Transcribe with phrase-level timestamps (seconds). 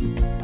[0.00, 0.43] When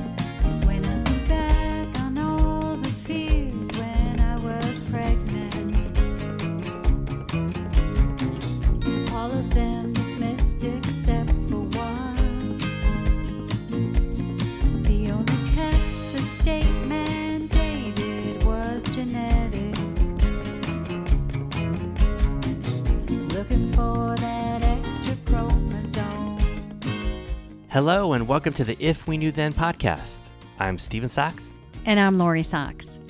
[27.82, 30.20] Hello, and welcome to the If We Knew Then podcast.
[30.58, 31.54] I'm Steven Sachs,
[31.86, 33.00] And I'm Lori Sachs.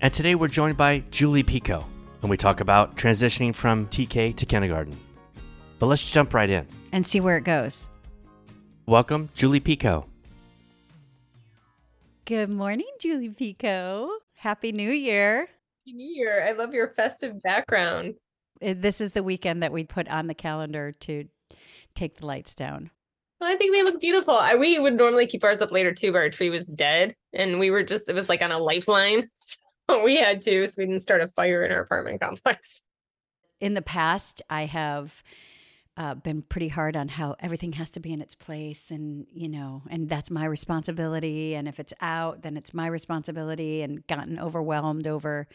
[0.00, 1.84] and today we're joined by Julie Picot,
[2.22, 4.96] and we talk about transitioning from TK to kindergarten.
[5.80, 6.68] But let's jump right in.
[6.92, 7.90] And see where it goes.
[8.86, 10.06] Welcome, Julie Picot.
[12.24, 14.10] Good morning, Julie Picot.
[14.36, 15.40] Happy New Year.
[15.40, 16.46] Happy New Year.
[16.46, 18.14] I love your festive background.
[18.60, 21.24] This is the weekend that we put on the calendar to
[21.96, 22.92] take the lights down.
[23.40, 24.34] I think they look beautiful.
[24.34, 27.58] I, we would normally keep ours up later too, but our tree was dead and
[27.58, 29.28] we were just, it was like on a lifeline.
[29.90, 32.82] So we had to, so we didn't start a fire in our apartment complex.
[33.58, 35.24] In the past, I have
[35.96, 39.48] uh, been pretty hard on how everything has to be in its place and, you
[39.48, 41.56] know, and that's my responsibility.
[41.56, 45.48] And if it's out, then it's my responsibility and gotten overwhelmed over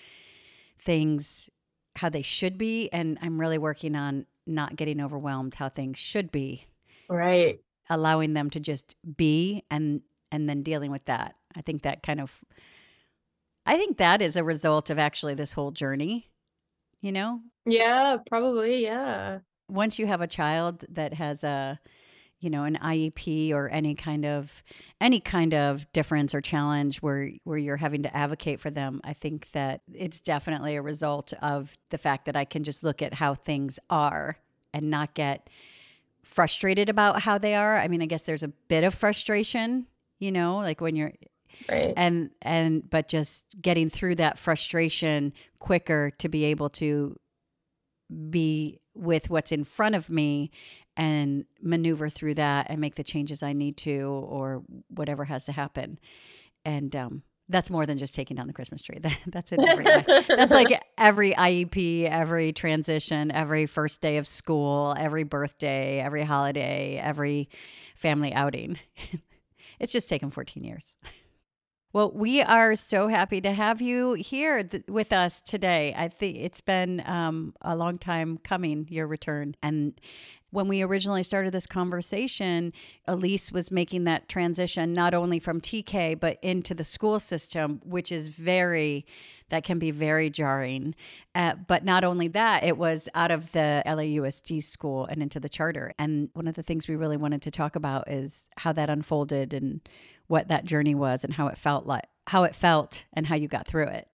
[0.83, 1.49] things
[1.95, 2.89] how they should be.
[2.91, 6.65] And I'm really working on not getting overwhelmed how things should be
[7.09, 7.59] Right.
[7.89, 12.19] Allowing them to just be and and then dealing with that i think that kind
[12.19, 12.41] of
[13.65, 16.29] i think that is a result of actually this whole journey
[17.01, 18.83] you know Yeah, probably.
[18.83, 19.39] Yeah.
[19.69, 21.79] once you have a child that has a
[22.39, 24.63] you know an iep or any kind of
[24.99, 29.13] any kind of difference or challenge where where you're having to advocate for them i
[29.13, 33.13] think that it's definitely a result of the fact that i can just look at
[33.15, 34.37] how things are
[34.73, 35.49] and not get
[36.35, 39.87] frustrated about how they are i mean i guess there's a bit of frustration
[40.19, 41.13] you know like when you're
[41.69, 41.93] Right.
[41.95, 47.17] and and but just getting through that frustration quicker to be able to
[48.29, 50.51] be with what's in front of me
[50.97, 55.51] and maneuver through that and make the changes I need to or whatever has to
[55.51, 55.99] happen.
[56.63, 58.99] And um, that's more than just taking down the Christmas tree.
[59.01, 59.59] That, that's it.
[59.61, 59.83] Every,
[60.35, 66.99] that's like every IEP, every transition, every first day of school, every birthday, every holiday,
[67.01, 67.49] every
[67.95, 68.79] family outing.
[69.79, 70.95] it's just taken 14 years.
[71.93, 75.95] Well, we are so happy to have you here th- with us today.
[75.97, 79.55] I think it's been um, a long time coming, your return.
[79.63, 79.93] And
[80.51, 82.71] when we originally started this conversation,
[83.07, 88.11] Elyse was making that transition not only from TK, but into the school system, which
[88.11, 89.05] is very,
[89.49, 90.95] that can be very jarring.
[91.33, 95.49] Uh, but not only that, it was out of the LAUSD school and into the
[95.49, 95.93] charter.
[95.99, 99.53] And one of the things we really wanted to talk about is how that unfolded
[99.53, 99.81] and
[100.27, 103.47] what that journey was and how it felt like how it felt and how you
[103.47, 104.07] got through it.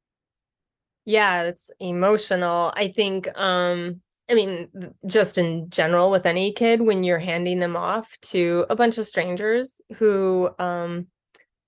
[1.05, 2.73] yeah, it's emotional.
[2.75, 4.69] I think, um, I mean,
[5.05, 9.07] just in general with any kid, when you're handing them off to a bunch of
[9.07, 11.07] strangers who um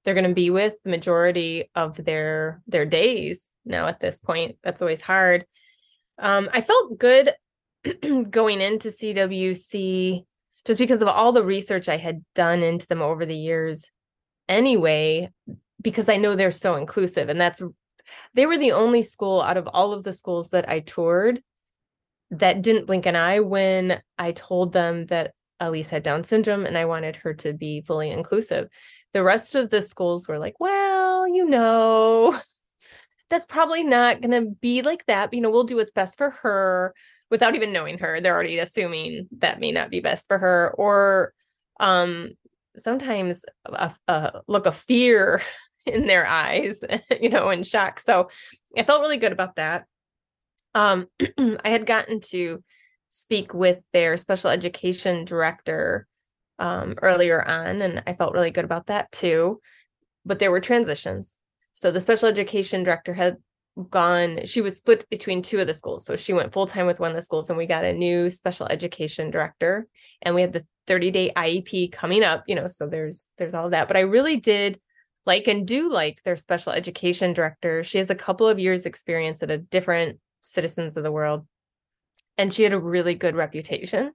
[0.04, 4.58] they're going to be with the majority of their their days now at this point,
[4.64, 5.46] that's always hard.
[6.20, 7.32] Um, I felt good
[8.30, 10.26] going into CWC
[10.66, 13.92] just because of all the research I had done into them over the years
[14.48, 15.30] anyway,
[15.82, 17.62] because I know they're so inclusive and that's
[18.34, 21.42] they were the only school out of all of the schools that I toured
[22.40, 26.78] that didn't blink an eye when I told them that Elyse had Down syndrome and
[26.78, 28.70] I wanted her to be fully inclusive.
[29.14, 32.40] The rest of the schools were like, well, you know,
[33.30, 35.34] that's probably not going to be like that.
[35.34, 36.94] You know, we'll do what's best for her
[37.30, 38.20] without even knowing her.
[38.20, 40.74] They're already assuming that may not be best for her.
[40.78, 41.34] Or
[41.80, 42.32] um,
[42.78, 45.42] sometimes a, a look of fear
[45.86, 46.84] in their eyes,
[47.22, 48.00] you know, in shock.
[48.00, 48.30] So
[48.78, 49.86] I felt really good about that.
[50.76, 51.08] Um,
[51.40, 52.64] I had gotten to
[53.10, 56.08] speak with their special education director
[56.60, 59.60] um, earlier on, and I felt really good about that too.
[60.26, 61.38] But there were transitions.
[61.74, 63.38] So the special education director had
[63.90, 66.06] gone, she was split between two of the schools.
[66.06, 68.30] So she went full time with one of the schools, and we got a new
[68.30, 69.88] special education director,
[70.22, 73.70] and we had the 30 day IEP coming up, you know, so there's there's all
[73.70, 73.88] that.
[73.88, 74.80] But I really did
[75.26, 77.84] like and do like their special education director.
[77.84, 81.48] She has a couple of years experience at a different citizens of the world
[82.38, 84.14] and she had a really good reputation.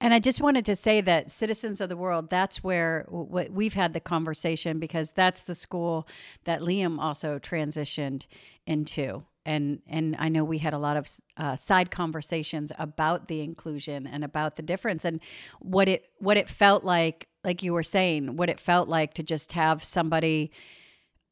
[0.00, 3.74] And I just wanted to say that Citizens of the World, that's where w- we've
[3.74, 6.06] had the conversation because that's the school
[6.44, 8.26] that Liam also transitioned
[8.66, 9.24] into.
[9.46, 14.06] and and I know we had a lot of uh, side conversations about the inclusion
[14.06, 15.20] and about the difference and
[15.60, 19.22] what it what it felt like like you were saying what it felt like to
[19.22, 20.50] just have somebody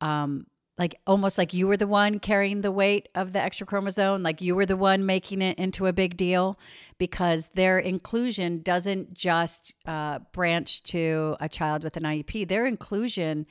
[0.00, 0.46] um
[0.78, 4.40] like almost like you were the one carrying the weight of the extra chromosome like
[4.40, 6.58] you were the one making it into a big deal
[6.98, 13.46] because their inclusion doesn't just uh, branch to a child with an iep their inclusion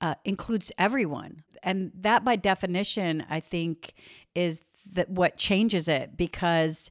[0.00, 1.44] uh, includes everyone.
[1.62, 3.94] And that by definition i think
[4.34, 4.60] is
[4.92, 6.90] that what changes it because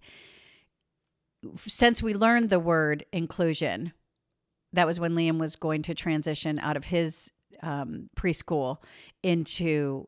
[1.68, 3.94] since we learned the word inclusion
[4.74, 7.32] that was when liam was going to transition out of his
[7.62, 8.78] um, preschool
[9.24, 10.08] into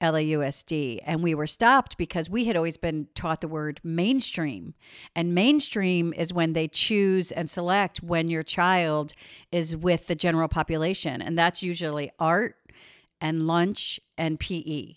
[0.00, 1.00] LAUSD.
[1.04, 4.74] And we were stopped because we had always been taught the word mainstream.
[5.14, 9.14] And mainstream is when they choose and select when your child
[9.50, 11.22] is with the general population.
[11.22, 12.56] And that's usually art
[13.20, 14.96] and lunch and PE.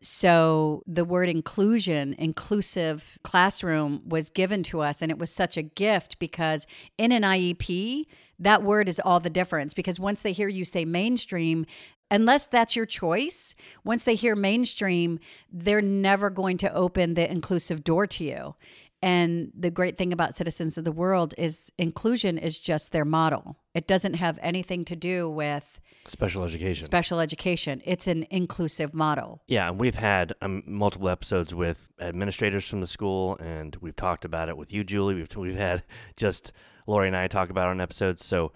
[0.00, 5.02] So the word inclusion, inclusive classroom was given to us.
[5.02, 8.06] And it was such a gift because in an IEP,
[8.38, 11.66] that word is all the difference because once they hear you say mainstream,
[12.10, 13.54] unless that's your choice,
[13.84, 15.18] once they hear mainstream,
[15.52, 18.54] they're never going to open the inclusive door to you.
[19.00, 23.56] And the great thing about Citizens of the World is inclusion is just their model.
[23.74, 26.84] It doesn't have anything to do with Special education.
[26.84, 27.82] special education.
[27.84, 29.42] It's an inclusive model.
[29.46, 34.24] Yeah, and we've had um, multiple episodes with administrators from the school, and we've talked
[34.24, 35.14] about it with you, Julie.
[35.14, 35.84] We've we've had
[36.16, 36.50] just
[36.88, 38.52] Lori and I talk about on episodes, so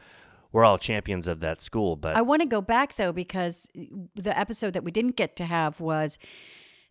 [0.52, 1.96] we're all champions of that school.
[1.96, 3.68] But I want to go back though because
[4.14, 6.18] the episode that we didn't get to have was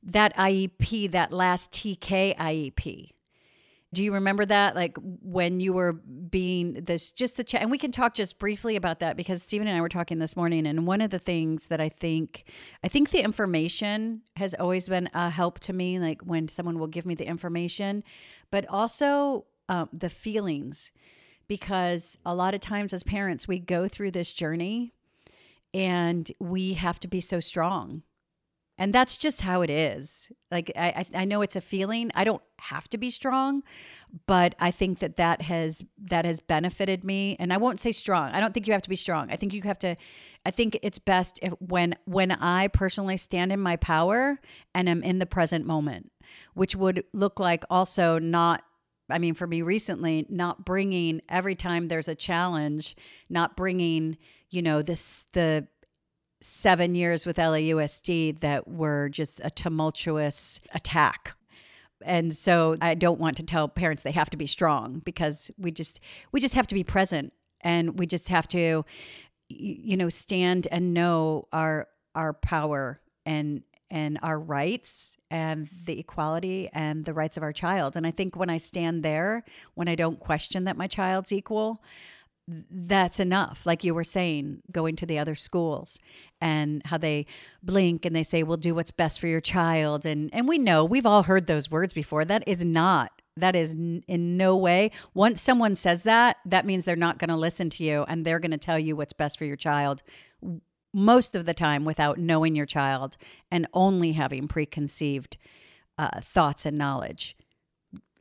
[0.04, 3.12] that IEP, that last TK IEP.
[3.94, 4.74] Do you remember that?
[4.74, 8.78] Like when you were being this, just the chat, and we can talk just briefly
[8.78, 10.66] about that because Steven and I were talking this morning.
[10.66, 12.46] And one of the things that I think,
[12.86, 16.88] I think the information has always been a help to me, like when someone will
[16.88, 18.04] give me the information,
[18.50, 20.94] but also um, the feelings,
[21.52, 24.94] because a lot of times as parents, we go through this journey
[25.74, 28.04] and we have to be so strong.
[28.78, 30.32] And that's just how it is.
[30.50, 32.10] Like I, I know it's a feeling.
[32.16, 33.64] I don't have to be strong
[34.28, 37.36] but i think that that has that has benefited me.
[37.40, 38.32] And i won't say strong.
[38.32, 39.30] I don't think you have to be strong.
[39.30, 39.98] I think you have to
[40.46, 44.40] i think it's best if when when i personally stand in my power
[44.74, 46.12] and am in the present moment
[46.54, 48.64] which would look like also not
[49.12, 52.96] I mean, for me recently, not bringing every time there's a challenge,
[53.30, 54.18] not bringing,
[54.50, 55.68] you know, this, the
[56.42, 61.36] seven years with LAUSD that were just a tumultuous attack.
[62.04, 65.72] And so I don't want to tell parents they have to be strong because we
[65.72, 66.00] just
[66.32, 67.32] we just have to be present
[67.62, 68.84] and we just have to
[69.50, 76.70] you know stand and know our our power and and our rights and the equality
[76.74, 77.96] and the rights of our child.
[77.96, 79.44] And I think when I stand there,
[79.74, 81.82] when I don't question that my child's equal,
[82.70, 83.66] that's enough.
[83.66, 86.00] Like you were saying, going to the other schools
[86.42, 87.26] and how they
[87.64, 90.84] blink and they say, "We'll do what's best for your child." And and we know
[90.84, 92.26] we've all heard those words before.
[92.26, 93.12] That is not.
[93.38, 94.04] That is in
[94.38, 94.92] no way.
[95.14, 98.40] Once someone says that, that means they're not going to listen to you and they're
[98.40, 100.04] going to tell you what's best for your child
[100.94, 103.18] most of the time without knowing your child
[103.50, 105.38] and only having preconceived
[105.98, 107.36] uh, thoughts and knowledge.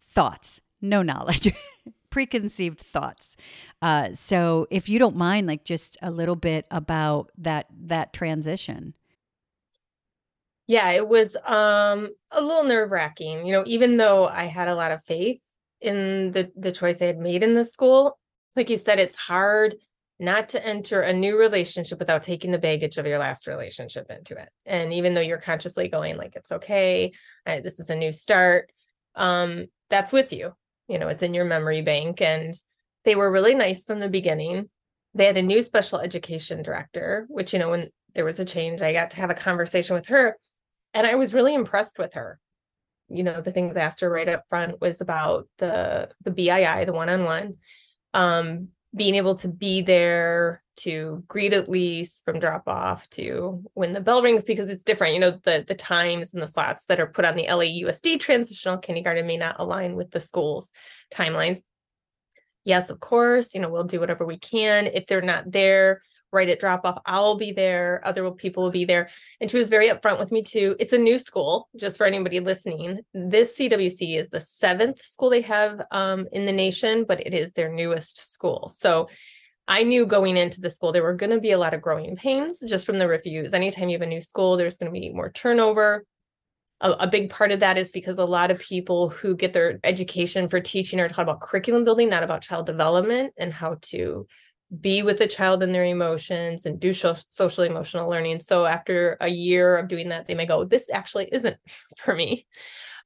[0.03, 1.53] Thoughts, no knowledge.
[2.11, 3.37] preconceived thoughts.
[3.81, 8.95] Uh, so if you don't mind, like just a little bit about that that transition.
[10.67, 13.47] Yeah, it was um a little nerve wracking.
[13.47, 15.41] You know, even though I had a lot of faith
[15.81, 18.19] in the the choice I had made in the school,
[18.57, 19.77] like you said, it's hard
[20.21, 24.37] not to enter a new relationship without taking the baggage of your last relationship into
[24.37, 24.49] it.
[24.67, 27.13] And even though you're consciously going like it's okay,
[27.47, 28.71] I, this is a new start,
[29.17, 30.53] um, that's with you
[30.91, 32.21] you know, it's in your memory bank.
[32.21, 32.53] And
[33.05, 34.69] they were really nice from the beginning.
[35.15, 38.83] They had a new special education director, which, you know, when there was a change,
[38.83, 40.37] I got to have a conversation with her.
[40.93, 42.41] And I was really impressed with her.
[43.09, 46.87] You know, the things I asked her right up front was about the the BII,
[46.87, 47.55] the one-on-one,
[48.13, 53.93] um, being able to be there to greet at least from drop off to when
[53.93, 56.99] the bell rings because it's different you know the the times and the slots that
[56.99, 60.71] are put on the LAUSD transitional kindergarten may not align with the school's
[61.13, 61.61] timelines.
[62.65, 64.87] Yes of course you know we'll do whatever we can.
[64.87, 66.01] If they're not there
[66.33, 69.09] right at drop off i'll be there other people will be there
[69.41, 72.41] and she was very upfront with me too it's a new school just for anybody
[72.41, 77.35] listening this cwc is the seventh school they have um, in the nation but it
[77.35, 79.09] is their newest school so
[79.69, 82.17] I knew going into the school there were going to be a lot of growing
[82.17, 83.55] pains just from the reviews.
[83.55, 86.05] Anytime you have a new school, there's going to be more turnover.
[86.81, 89.79] a, a big part of that is because a lot of people who get their
[89.85, 94.27] education for teaching are taught about curriculum building, not about child development and how to
[94.79, 98.41] be with the child and their emotions and do social emotional learning.
[98.41, 101.57] So after a year of doing that, they may go, this actually isn't
[101.97, 102.47] for me.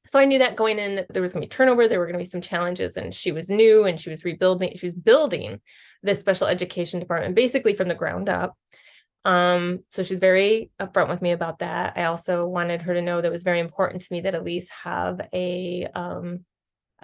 [0.06, 2.04] So I knew that going in that there was going to be turnover, there were
[2.04, 4.94] going to be some challenges, and she was new and she was rebuilding, she was
[4.94, 5.62] building
[6.02, 8.54] this special education department basically from the ground up.
[9.24, 11.94] Um, so she's very upfront with me about that.
[11.96, 14.68] I also wanted her to know that it was very important to me that Elyse
[14.68, 16.44] have a um,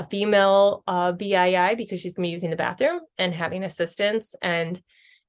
[0.01, 4.35] a female uh, BII because she's gonna be using the bathroom and having assistance.
[4.41, 4.81] And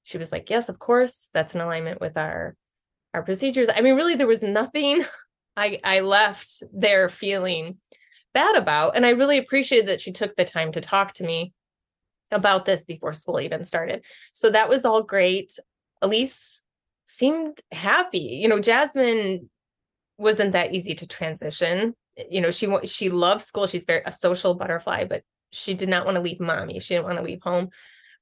[0.03, 2.55] she was like, "Yes, of course, that's in alignment with our
[3.13, 5.03] our procedures." I mean, really, there was nothing
[5.57, 7.79] I I left there feeling
[8.33, 11.51] bad about, and I really appreciated that she took the time to talk to me
[12.31, 14.05] about this before school even started.
[14.31, 15.59] So that was all great.
[16.01, 16.61] Elyse
[17.05, 18.39] seemed happy.
[18.41, 19.49] You know, Jasmine
[20.17, 21.93] wasn't that easy to transition.
[22.29, 23.67] You know, she she loves school.
[23.67, 26.79] She's very a social butterfly, but she did not want to leave mommy.
[26.79, 27.69] She didn't want to leave home.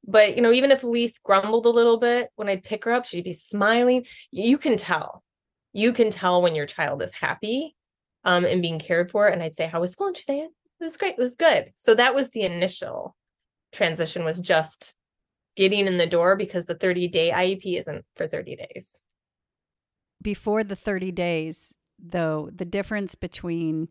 [0.08, 3.06] But you know, even if Elyse grumbled a little bit when I'd pick her up,
[3.06, 4.06] she'd be smiling.
[4.32, 5.24] You can tell.
[5.74, 7.76] You can tell when your child is happy
[8.24, 9.28] um and being cared for.
[9.28, 10.08] And I'd say, How was school?
[10.08, 11.72] And she'd say, It was great, it was good.
[11.76, 13.16] So that was the initial
[13.72, 14.96] transition was just
[15.56, 19.02] getting in the door because the 30 day IEP isn't for 30 days.
[20.22, 23.90] Before the 30 days, though, the difference between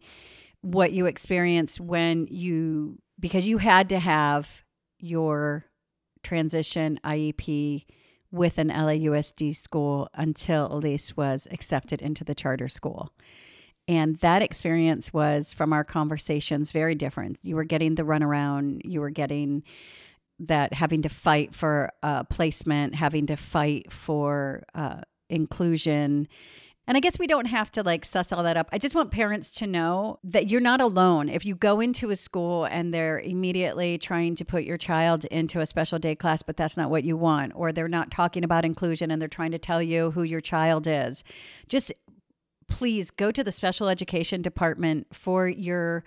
[0.61, 4.65] what you experienced when you, because you had to have
[4.99, 5.65] your
[6.23, 7.85] transition IEP
[8.31, 13.11] with an LAUSD school until Elyse was accepted into the charter school.
[13.87, 17.38] And that experience was from our conversations very different.
[17.43, 19.62] You were getting the runaround, you were getting
[20.41, 25.00] that having to fight for uh, placement, having to fight for uh,
[25.31, 26.29] inclusion.
[26.88, 28.71] And I guess we don't have to like suss all that up.
[28.73, 31.28] I just want parents to know that you're not alone.
[31.28, 35.61] If you go into a school and they're immediately trying to put your child into
[35.61, 38.64] a special day class, but that's not what you want, or they're not talking about
[38.64, 41.25] inclusion and they're trying to tell you who your child is,
[41.68, 41.92] just
[42.68, 46.04] please go to the special education department for your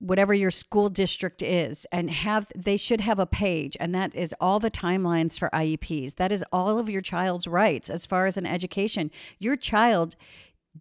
[0.00, 4.34] whatever your school district is and have they should have a page and that is
[4.40, 8.36] all the timelines for IEPs that is all of your child's rights as far as
[8.36, 10.14] an education your child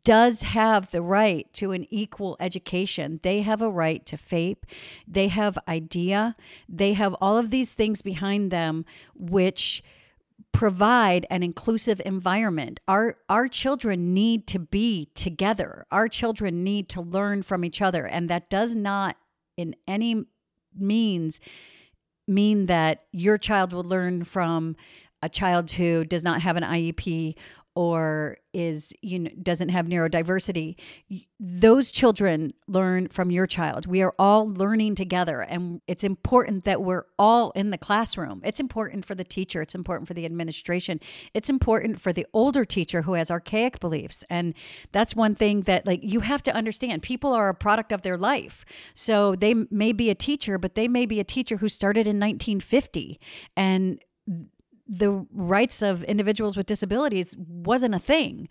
[0.03, 3.19] does have the right to an equal education.
[3.23, 4.65] They have a right to FAPE.
[5.07, 6.35] They have IDEA.
[6.67, 9.83] They have all of these things behind them, which
[10.57, 12.79] provide an inclusive environment.
[12.87, 15.85] Our our children need to be together.
[15.91, 19.17] Our children need to learn from each other and that does not
[19.55, 20.25] in any
[20.75, 21.39] means
[22.27, 24.75] mean that your child will learn from
[25.21, 27.35] a child who does not have an IEP
[27.77, 30.75] or is you know doesn't have neurodiversity
[31.39, 33.85] those children learn from your child.
[33.85, 38.41] We are all learning together and it's important that we're all in the classroom.
[38.43, 40.99] It's important for the teacher it's important for the administration
[41.35, 44.55] it's important for the older teacher who has archaic beliefs and
[44.91, 48.17] that's one thing that like you have to understand people are a product of their
[48.17, 48.65] life.
[48.95, 52.19] So they may be a teacher but they may be a teacher who started in
[52.19, 53.19] 1950
[53.55, 53.99] and
[54.87, 58.47] the rights of individuals with disabilities wasn't a thing.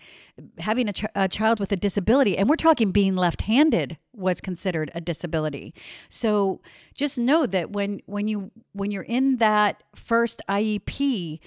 [0.58, 4.90] Having a, ch- a, child with a disability, and we're talking being left-handed, was considered
[4.94, 5.74] a disability.
[6.08, 6.60] So
[6.94, 11.38] just know that when when you when you're in that first IEP,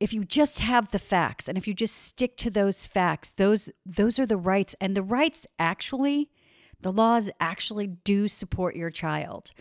[0.00, 3.70] if you just have the facts and if you just stick to those facts, those
[3.86, 6.30] those are the rights, and the rights actually,
[6.80, 9.52] the laws actually do support your child.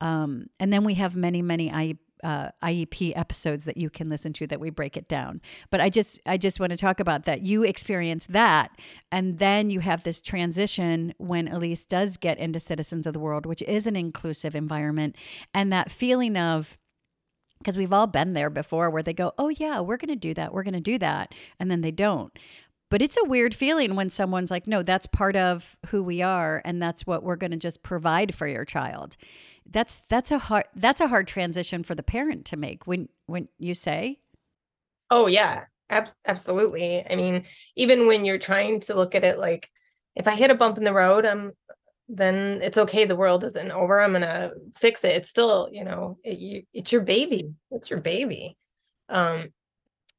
[0.00, 4.32] Um, and then we have many many IEP uh, IEP episodes that you can listen
[4.34, 5.40] to that we break it down.
[5.70, 7.42] But I just I just want to talk about that.
[7.42, 8.70] You experience that,
[9.10, 13.46] and then you have this transition when Elyse does get into Citizens of the World,
[13.46, 15.16] which is an inclusive environment,
[15.54, 16.78] and that feeling of
[17.58, 20.32] because we've all been there before where they go, oh yeah, we're going to do
[20.34, 22.38] that, we're going to do that, and then they don't.
[22.90, 26.62] But it's a weird feeling when someone's like, no, that's part of who we are,
[26.64, 29.16] and that's what we're going to just provide for your child
[29.70, 33.48] that's that's a hard that's a hard transition for the parent to make when when
[33.58, 34.20] you say?
[35.10, 37.04] Oh yeah ab- absolutely.
[37.08, 37.44] I mean
[37.76, 39.68] even when you're trying to look at it like
[40.16, 41.52] if i hit a bump in the road i'm
[42.08, 45.12] then it's okay the world isn't over i'm gonna fix it.
[45.14, 48.56] It's still you know it, you, it's your baby it's your baby.
[49.08, 49.52] Um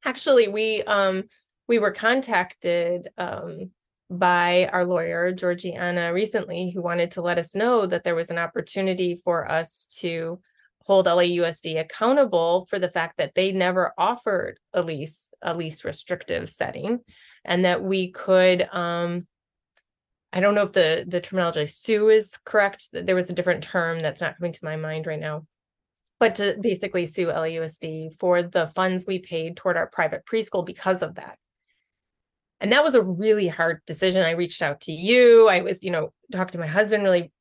[0.04, 1.24] actually we um
[1.68, 3.70] we were contacted um
[4.18, 8.38] by our lawyer, Georgiana, recently, who wanted to let us know that there was an
[8.38, 10.40] opportunity for us to
[10.84, 16.48] hold LAUSD accountable for the fact that they never offered a lease, a least restrictive
[16.48, 17.00] setting,
[17.44, 19.26] and that we could um,
[20.32, 22.88] I don't know if the the terminology sue is correct.
[22.92, 25.46] There was a different term that's not coming to my mind right now.
[26.18, 31.02] But to basically sue LAUSD for the funds we paid toward our private preschool because
[31.02, 31.36] of that.
[32.62, 34.24] And that was a really hard decision.
[34.24, 35.48] I reached out to you.
[35.48, 37.32] I was, you know, talked to my husband really.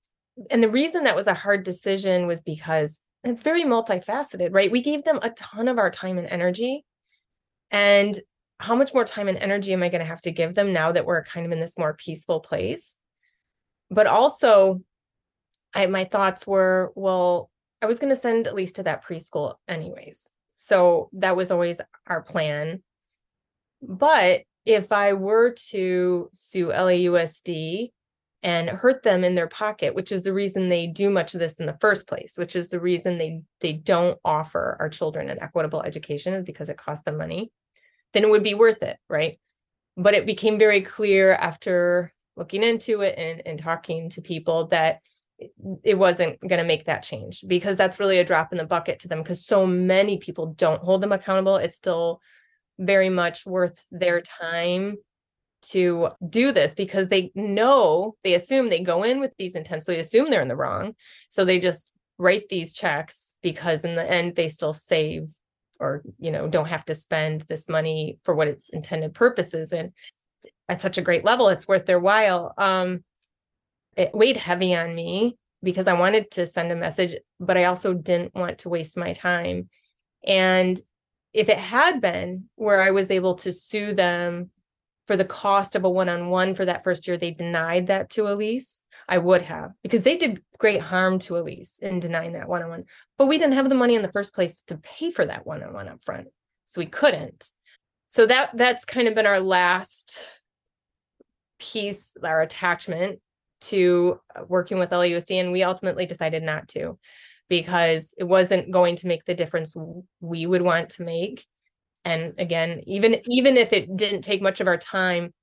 [0.49, 4.71] And the reason that was a hard decision was because it's very multifaceted, right?
[4.71, 6.83] We gave them a ton of our time and energy.
[7.69, 8.19] And
[8.59, 10.91] how much more time and energy am I going to have to give them now
[10.91, 12.97] that we're kind of in this more peaceful place?
[13.91, 14.81] But also,
[15.75, 20.29] I my thoughts were, well, I was going to send Elyse to that preschool anyways.
[20.55, 22.81] So that was always our plan.
[23.83, 27.91] But if I were to sue LAUSD
[28.43, 31.59] and hurt them in their pocket, which is the reason they do much of this
[31.59, 35.41] in the first place, which is the reason they they don't offer our children an
[35.41, 37.51] equitable education is because it costs them money
[38.13, 39.39] then it would be worth it, right?
[39.97, 45.01] But it became very clear after looking into it and, and talking to people that
[45.83, 48.99] it wasn't going to make that change because that's really a drop in the bucket
[48.99, 51.55] to them because so many people don't hold them accountable.
[51.55, 52.21] It's still
[52.81, 54.97] very much worth their time
[55.61, 59.91] to do this because they know they assume they go in with these intents, so
[59.91, 60.95] they assume they're in the wrong.
[61.29, 65.29] So they just write these checks because in the end they still save
[65.79, 69.91] or you know don't have to spend this money for what its intended purposes and
[70.69, 73.03] at such a great level it's worth their while um
[73.97, 77.91] it weighed heavy on me because i wanted to send a message but i also
[77.91, 79.67] didn't want to waste my time
[80.23, 80.79] and
[81.33, 84.49] if it had been where i was able to sue them
[85.07, 88.79] for the cost of a one-on-one for that first year they denied that to Elyse
[89.09, 92.85] i would have because they did great harm to Elyse in denying that one-on-one.
[93.17, 95.87] But we didn't have the money in the first place to pay for that one-on-one
[95.87, 96.27] up front
[96.67, 97.49] so we couldn't.
[98.07, 100.23] So that that's kind of been our last
[101.59, 103.19] piece our attachment
[103.61, 106.97] to uh, working with lausd and we ultimately decided not to
[107.51, 109.75] because it wasn't going to make the difference
[110.21, 111.45] we would want to make.
[112.05, 115.33] And again even even if it didn't take much of our time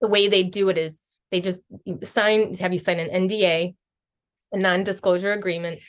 [0.00, 1.00] the way they do it is
[1.32, 1.60] they just
[2.04, 3.74] sign have you sign an nda
[4.52, 5.80] a non-disclosure agreement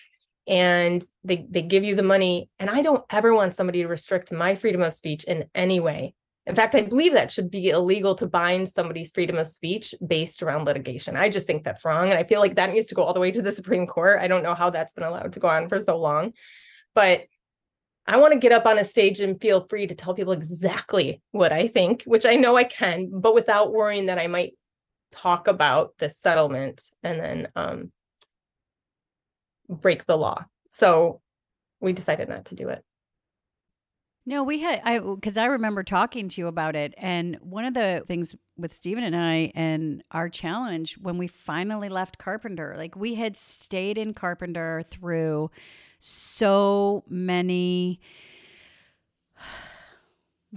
[0.47, 2.49] and they they give you the money.
[2.58, 6.15] And i don't ever want somebody to restrict my freedom of speech in any way
[6.47, 10.41] in fact i believe that should be illegal to bind somebody's freedom of speech based
[10.41, 13.03] around litigation i just think that's wrong and i feel like that needs to go
[13.03, 15.39] all the way to the supreme court i don't know how that's been allowed to
[15.39, 16.33] go on for so long
[16.95, 17.21] but
[18.10, 21.21] I want to get up on a stage and feel free to tell people exactly
[21.31, 24.53] what I think, which I know I can, but without worrying that I might
[25.12, 27.91] talk about the settlement and then um,
[29.69, 30.45] break the law.
[30.69, 31.21] So
[31.81, 32.83] we decided not to do it.
[34.27, 37.73] No, we had I because I remember talking to you about it, and one of
[37.73, 42.97] the things with Steven and I and our challenge when we finally left Carpenter, like
[42.97, 45.49] we had stayed in Carpenter through
[46.01, 48.01] so many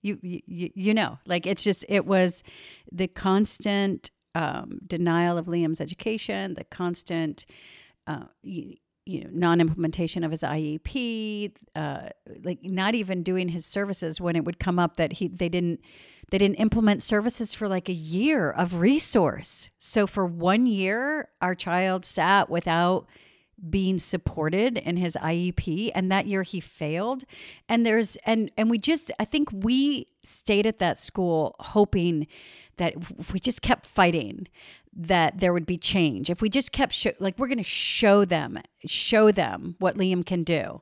[0.00, 2.42] you, you you know like it's just it was
[2.90, 7.44] the constant um, denial of liam's education the constant
[8.06, 8.24] uh,
[9.10, 12.08] you, know non-implementation of his iep uh,
[12.44, 15.80] like not even doing his services when it would come up that he they didn't
[16.30, 19.70] they didn't implement services for like a year of resource.
[19.78, 23.06] So for one year our child sat without
[23.68, 27.24] being supported in his IEP and that year he failed.
[27.68, 32.26] And there's and and we just I think we stayed at that school hoping
[32.80, 34.48] that if we just kept fighting
[34.92, 38.58] that there would be change if we just kept like we're going to show them
[38.84, 40.80] show them what Liam can do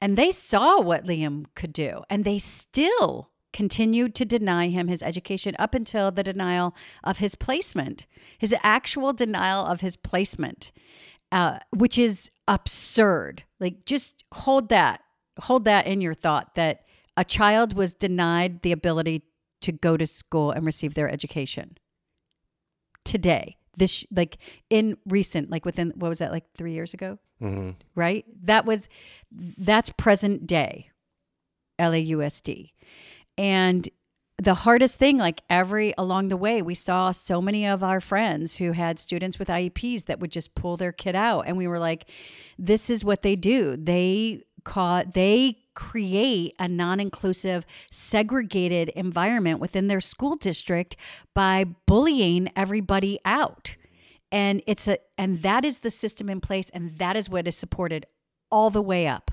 [0.00, 5.02] and they saw what Liam could do and they still continued to deny him his
[5.02, 8.06] education up until the denial of his placement
[8.38, 10.72] his actual denial of his placement
[11.34, 13.42] uh, which is absurd.
[13.58, 15.00] Like, just hold that,
[15.40, 16.84] hold that in your thought that
[17.16, 19.24] a child was denied the ability
[19.64, 21.78] to go to school and receive their education
[23.04, 23.56] today.
[23.76, 24.38] This, like,
[24.70, 27.18] in recent, like within, what was that, like three years ago?
[27.42, 27.70] Mm-hmm.
[27.94, 28.24] Right?
[28.42, 28.88] That was,
[29.32, 30.90] that's present day
[31.78, 32.70] LAUSD.
[33.36, 33.88] And
[34.38, 38.56] the hardest thing like every along the way we saw so many of our friends
[38.56, 41.78] who had students with IEPs that would just pull their kid out and we were
[41.78, 42.08] like
[42.58, 50.00] this is what they do they caught they create a non-inclusive segregated environment within their
[50.00, 50.96] school district
[51.34, 53.76] by bullying everybody out
[54.30, 57.56] and it's a and that is the system in place and that is what is
[57.56, 58.06] supported
[58.50, 59.30] all the way up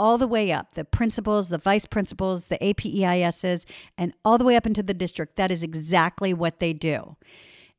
[0.00, 3.66] all the way up the principals, the vice principals, the APEISs,
[3.98, 5.36] and all the way up into the district.
[5.36, 7.16] That is exactly what they do.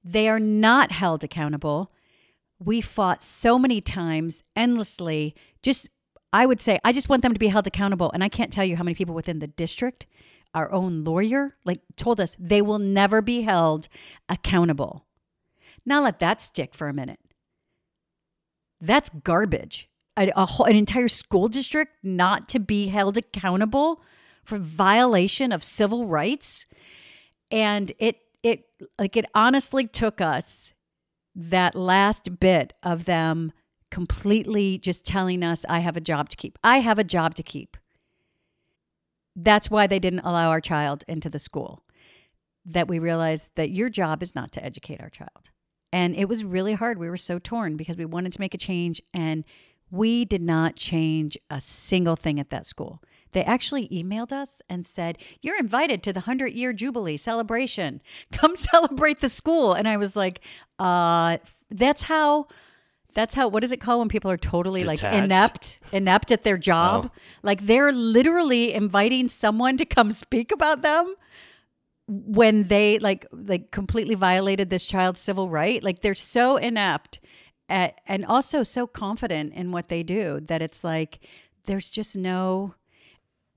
[0.03, 1.91] They are not held accountable.
[2.59, 5.33] We fought so many times, endlessly.
[5.63, 5.89] Just,
[6.33, 8.11] I would say, I just want them to be held accountable.
[8.13, 10.05] And I can't tell you how many people within the district,
[10.53, 13.87] our own lawyer, like told us they will never be held
[14.29, 15.05] accountable.
[15.85, 17.19] Now let that stick for a minute.
[18.79, 19.89] That's garbage.
[20.17, 24.01] A, a whole, an entire school district not to be held accountable
[24.43, 26.65] for violation of civil rights,
[27.49, 28.65] and it it
[28.99, 30.73] like it honestly took us
[31.33, 33.53] that last bit of them
[33.91, 36.57] completely just telling us I have a job to keep.
[36.63, 37.77] I have a job to keep.
[39.35, 41.83] That's why they didn't allow our child into the school.
[42.65, 45.49] That we realized that your job is not to educate our child.
[45.91, 46.97] And it was really hard.
[46.97, 49.43] We were so torn because we wanted to make a change and
[49.89, 53.01] we did not change a single thing at that school.
[53.33, 58.01] They actually emailed us and said, You're invited to the 100 year Jubilee celebration.
[58.31, 59.73] Come celebrate the school.
[59.73, 60.41] And I was like,
[60.79, 61.37] uh,
[61.69, 62.47] That's how.
[63.13, 63.47] That's how.
[63.47, 65.23] What is it called when people are totally like Detached?
[65.23, 67.11] inept, inept at their job?
[67.13, 67.19] Oh.
[67.43, 71.15] Like they're literally inviting someone to come speak about them
[72.07, 77.19] when they like like completely violated this child's civil right like they're so inept
[77.69, 81.19] at, and also so confident in what they do that it's like
[81.67, 82.73] there's just no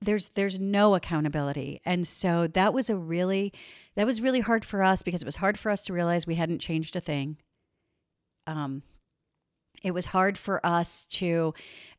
[0.01, 3.51] there's there's no accountability and so that was a really
[3.95, 6.35] that was really hard for us because it was hard for us to realize we
[6.35, 7.35] hadn't changed a thing
[8.47, 8.83] um
[9.85, 11.53] it was hard for us to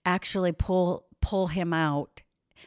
[0.04, 2.22] actually pull pull him out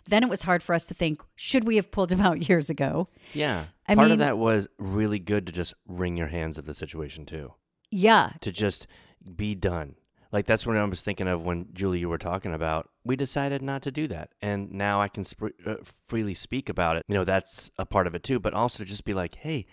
[0.08, 2.69] then it was hard for us to think should we have pulled him out years
[2.69, 3.65] ago Yeah.
[3.88, 6.73] I Part mean- of that was really good to just wring your hands of the
[6.73, 7.53] situation too.
[7.91, 8.88] yeah To just
[9.36, 9.95] be done.
[10.32, 12.88] Like that's what I was thinking of when Julie you were talking about.
[13.03, 16.97] We decided not to do that, and now I can sp- uh, freely speak about
[16.97, 17.03] it.
[17.08, 18.39] You know, that's a part of it too.
[18.39, 19.65] But also to just be like, hey,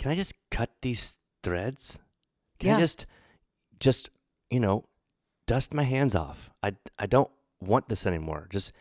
[0.00, 2.00] can I just cut these threads?
[2.58, 2.76] Can Yeah.
[2.78, 3.06] I just,
[3.78, 4.10] just
[4.52, 4.84] you know,
[5.46, 6.50] dust my hands off?
[6.62, 8.48] I I don't want this anymore.
[8.50, 8.72] Just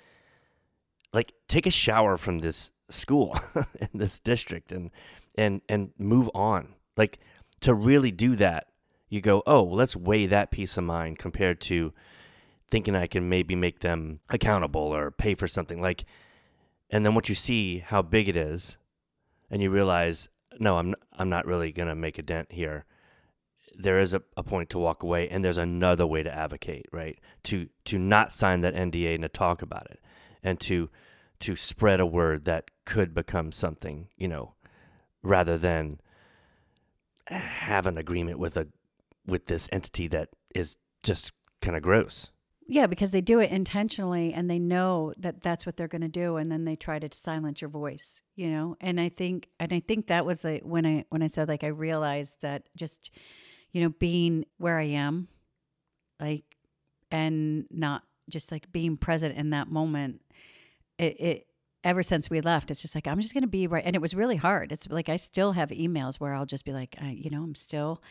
[1.14, 3.38] like take a shower from this school
[3.80, 4.92] in this district and
[5.36, 7.20] and and move on like
[7.62, 8.68] to really do that
[9.10, 11.94] you go oh well, let's weigh that peace of mind compared to
[12.70, 16.06] thinking i can maybe make them accountable or pay for something like
[16.90, 18.78] and then once you see how big it is
[19.50, 20.30] and you realize
[20.60, 22.86] no i'm i'm not really to make a dent here
[23.84, 27.20] there is a, a point to walk away and there's another way to advocate right
[27.44, 30.00] to to not sign that nda and to talk about it
[30.44, 30.90] and to
[31.40, 34.54] to spread a word that could become something you know
[35.24, 36.00] rather than
[37.28, 38.68] have an agreement with a
[39.26, 42.30] with this entity that is just kind of gross
[42.68, 46.08] Yeah, because they do it intentionally and they know that that's what they're going to
[46.08, 48.76] do and then they try to silence your voice, you know?
[48.80, 51.64] And I think and I think that was a, when I when I said like
[51.64, 53.12] I realized that just
[53.72, 55.28] you know being where I am
[56.20, 56.44] like
[57.10, 60.22] and not just like being present in that moment
[60.98, 61.48] it, it
[61.84, 64.02] ever since we left it's just like i'm just going to be right and it
[64.02, 64.72] was really hard.
[64.72, 67.56] It's like i still have emails where i'll just be like I, you know i'm
[67.56, 68.02] still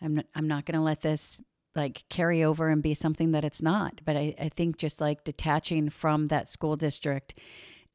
[0.00, 1.36] i'm not, i'm not going to let this
[1.74, 4.00] like carry over and be something that it's not.
[4.04, 7.38] But I, I think just like detaching from that school district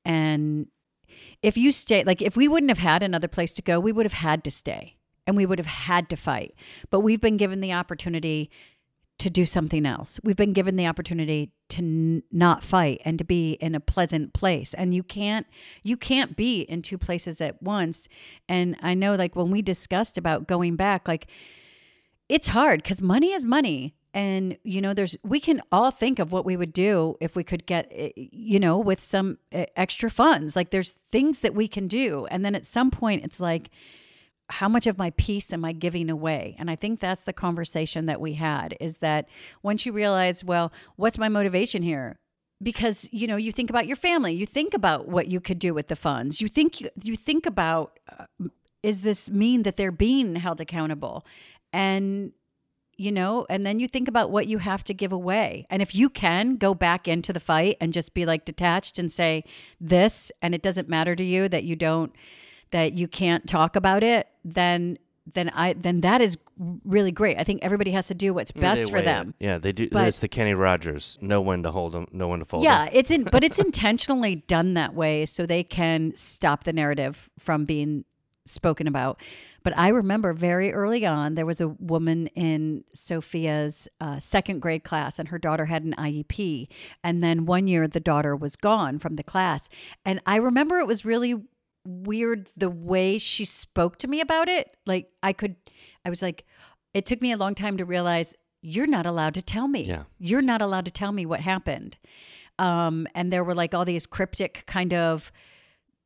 [0.04, 0.68] and
[1.42, 4.06] if you stay like if we wouldn't have had another place to go we would
[4.06, 4.95] have had to stay
[5.28, 6.54] and we would have had to fight
[6.90, 8.50] but we've been given the opportunity
[9.18, 10.20] to do something else.
[10.24, 14.34] We've been given the opportunity to n- not fight and to be in a pleasant
[14.34, 14.74] place.
[14.74, 15.48] And you can't
[15.84, 18.10] you can't be in two places at once.
[18.50, 21.28] And I know like when we discussed about going back like
[22.28, 23.96] it's hard cuz money is money.
[24.14, 27.44] And you know there's we can all think of what we would do if we
[27.44, 30.58] could get eh, you know with some eh, extra funds.
[30.58, 32.26] Like there's things that we can do.
[32.30, 33.70] And then at some point it's like
[34.50, 36.56] how much of my peace am I giving away?
[36.60, 39.28] And I think that's the conversation that we had is that
[39.64, 42.20] once you realize, well, what's my motivation here?
[42.62, 45.74] Because you know, you think about your family, you think about what you could do
[45.74, 46.42] with the funds.
[46.42, 48.26] You think you, think about uh,
[48.84, 51.26] is this mean that they're being held accountable?
[51.74, 52.32] And
[52.98, 55.66] you know, and then you think about what you have to give away.
[55.70, 59.12] And if you can go back into the fight and just be like detached and
[59.12, 59.44] say
[59.82, 62.16] this and it doesn't matter to you that you don't
[62.72, 64.98] that you can't talk about it, then
[65.34, 66.38] then I then that is
[66.86, 67.38] really great.
[67.40, 69.06] I think everybody has to do what's best they for weigh it.
[69.06, 69.34] them.
[69.40, 69.90] Yeah, they do.
[69.92, 71.18] But- it's the Kenny Rogers.
[71.22, 72.94] Know when to hold them, know when to fold Yeah, them.
[72.94, 77.66] it's in but it's intentionally done that way so they can stop the narrative from
[77.66, 78.06] being
[78.46, 79.20] spoken about.
[79.64, 84.84] But I remember very early on there was a woman in Sophia's uh, second grade
[84.84, 86.68] class, and her daughter had an IEP.
[87.04, 89.68] And then one year the daughter was gone from the class,
[90.06, 91.42] and I remember it was really
[91.86, 94.76] weird the way she spoke to me about it.
[94.86, 95.56] Like I could.
[96.04, 96.46] I was like,
[96.94, 99.86] it took me a long time to realize you're not allowed to tell me.
[99.86, 100.04] Yeah.
[100.18, 101.98] You're not allowed to tell me what happened.
[102.58, 105.32] Um, and there were like all these cryptic kind of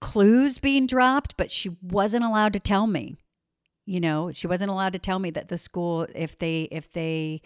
[0.01, 3.15] clues being dropped, but she wasn't allowed to tell me.
[3.85, 7.41] You know, she wasn't allowed to tell me that the school, if they if they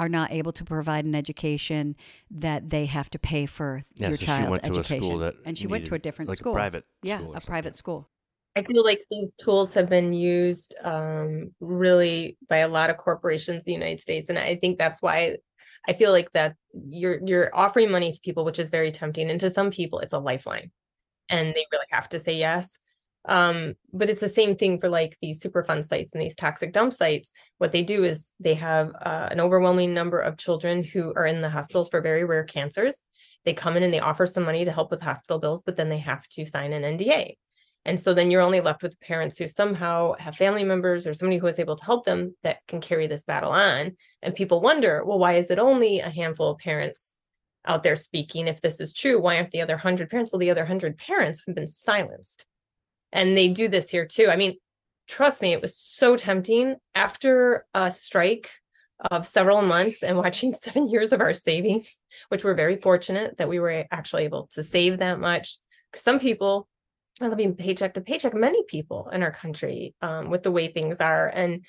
[0.00, 1.94] are not able to provide an education,
[2.30, 5.04] that they have to pay for Yeah, your so she child's went to a education.
[5.04, 7.26] school that and she went to a needed- different like a school, private yeah, school
[7.28, 7.50] or a something.
[7.52, 8.08] private school.
[8.56, 13.58] I feel like these tools have been used um, really by a lot of corporations
[13.58, 15.36] in the United States, and I think that's why
[15.86, 16.56] I feel like that
[16.88, 20.14] you're you're offering money to people, which is very tempting, and to some people it's
[20.14, 20.70] a lifeline,
[21.28, 22.78] and they really have to say yes.
[23.26, 26.92] Um, but it's the same thing for like these Superfund sites and these toxic dump
[26.92, 27.32] sites.
[27.58, 31.42] What they do is they have uh, an overwhelming number of children who are in
[31.42, 32.98] the hospitals for very rare cancers.
[33.44, 35.88] They come in and they offer some money to help with hospital bills, but then
[35.88, 37.34] they have to sign an NDA.
[37.86, 41.38] And so then you're only left with parents who somehow have family members or somebody
[41.38, 43.96] who is able to help them that can carry this battle on.
[44.22, 47.14] And people wonder, well, why is it only a handful of parents
[47.64, 48.48] out there speaking?
[48.48, 50.30] If this is true, why aren't the other hundred parents?
[50.30, 52.44] Well, the other hundred parents have been silenced.
[53.12, 54.28] And they do this here too.
[54.30, 54.56] I mean,
[55.08, 58.50] trust me, it was so tempting after a strike
[59.10, 63.48] of several months and watching seven years of our savings, which we're very fortunate that
[63.48, 65.58] we were actually able to save that much.
[65.94, 66.68] Some people
[67.20, 71.00] are living paycheck to paycheck, many people in our country um, with the way things
[71.00, 71.28] are.
[71.28, 71.64] And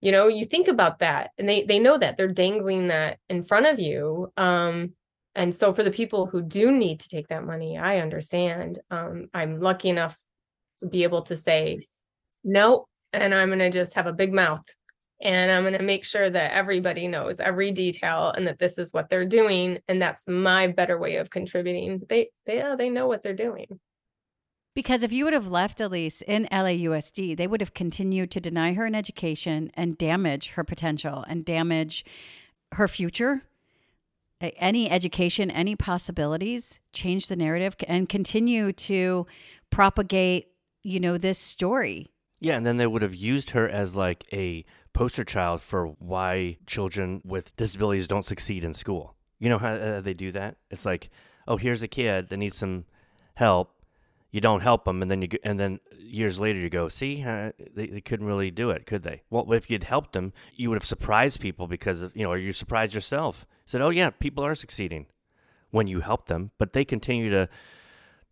[0.00, 3.44] you know, you think about that and they they know that they're dangling that in
[3.44, 4.32] front of you.
[4.36, 4.94] Um,
[5.34, 8.78] and so for the people who do need to take that money, I understand.
[8.90, 10.16] Um, I'm lucky enough
[10.80, 11.86] to be able to say
[12.44, 14.64] no, and I'm gonna just have a big mouth
[15.22, 18.92] and I'm going to make sure that everybody knows every detail and that this is
[18.92, 22.02] what they're doing and that's my better way of contributing.
[22.08, 23.66] They they yeah, they know what they're doing.
[24.74, 28.72] Because if you would have left Elyse in LAUSD, they would have continued to deny
[28.72, 32.04] her an education and damage her potential and damage
[32.72, 33.42] her future.
[34.40, 39.26] Any education, any possibilities, change the narrative and continue to
[39.70, 40.49] propagate,
[40.82, 42.12] you know, this story.
[42.40, 46.56] Yeah, and then they would have used her as like a poster child for why
[46.66, 49.14] children with disabilities don't succeed in school.
[49.38, 50.56] You know how uh, they do that?
[50.70, 51.10] It's like,
[51.46, 52.86] oh, here's a kid that needs some
[53.34, 53.72] help.
[54.30, 57.50] You don't help them, and then you and then years later you go, see, uh,
[57.74, 59.22] they, they couldn't really do it, could they?
[59.28, 62.38] Well, if you'd helped them, you would have surprised people because of, you know, or
[62.38, 63.44] you surprised yourself.
[63.66, 65.06] Said, oh yeah, people are succeeding
[65.70, 67.48] when you help them, but they continue to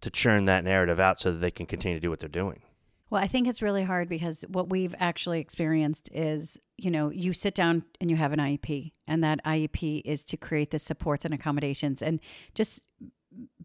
[0.00, 2.62] to churn that narrative out so that they can continue to do what they're doing.
[3.10, 7.32] Well, I think it's really hard because what we've actually experienced is, you know, you
[7.32, 11.24] sit down and you have an IEP, and that IEP is to create the supports
[11.24, 12.02] and accommodations.
[12.02, 12.20] And
[12.54, 12.86] just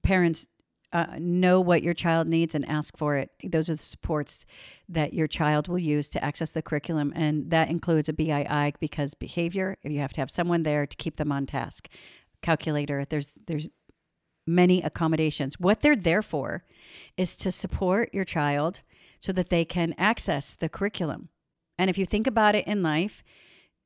[0.01, 0.47] parents
[0.93, 3.31] uh, know what your child needs and ask for it.
[3.43, 4.45] Those are the supports
[4.87, 7.11] that your child will use to access the curriculum.
[7.15, 11.17] And that includes a BII because behavior, you have to have someone there to keep
[11.17, 11.89] them on task.
[12.43, 13.67] Calculator, there's, there's,
[14.45, 15.59] many accommodations.
[15.59, 16.63] What they're there for
[17.17, 18.81] is to support your child
[19.19, 21.29] so that they can access the curriculum.
[21.77, 23.23] And if you think about it in life,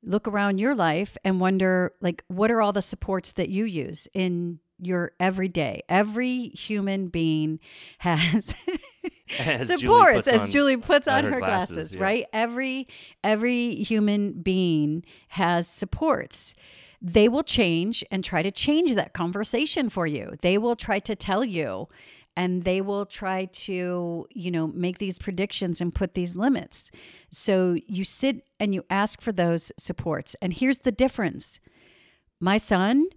[0.03, 4.07] look around your life and wonder like what are all the supports that you use
[4.13, 5.81] in your everyday.
[5.89, 7.59] Every human being
[7.99, 8.53] has
[9.39, 12.03] As supports puts as on- Julie puts on on her her glasses, glasses, yeah.
[12.03, 12.25] right?
[12.33, 12.87] Every
[13.23, 16.55] every human being has supports.
[17.01, 20.35] They will change and try to change that conversation for you.
[20.41, 21.87] They will try to tell you
[22.35, 26.91] and they will try to, you know, make these predictions and put these limits.
[27.31, 30.35] So you sit and you ask for those supports.
[30.41, 31.59] And here's the difference.
[32.39, 33.07] My son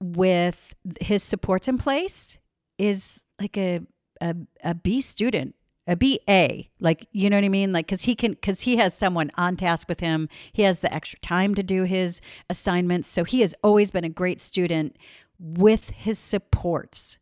[0.00, 2.38] with his supports in place
[2.78, 3.80] is like a
[4.20, 5.54] a, a B student,
[5.86, 6.64] Uh, a BA.
[6.80, 7.72] Like, you know what I mean?
[7.72, 10.28] Like, cause he can, cause he has someone on task with him.
[10.52, 13.08] He has the extra time to do his assignments.
[13.08, 14.96] So he has always been a great student
[15.38, 17.18] with his supports.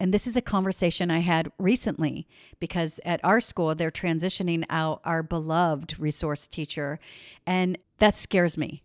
[0.00, 2.26] And this is a conversation I had recently
[2.58, 6.98] because at our school, they're transitioning out our beloved resource teacher.
[7.46, 8.82] And that scares me,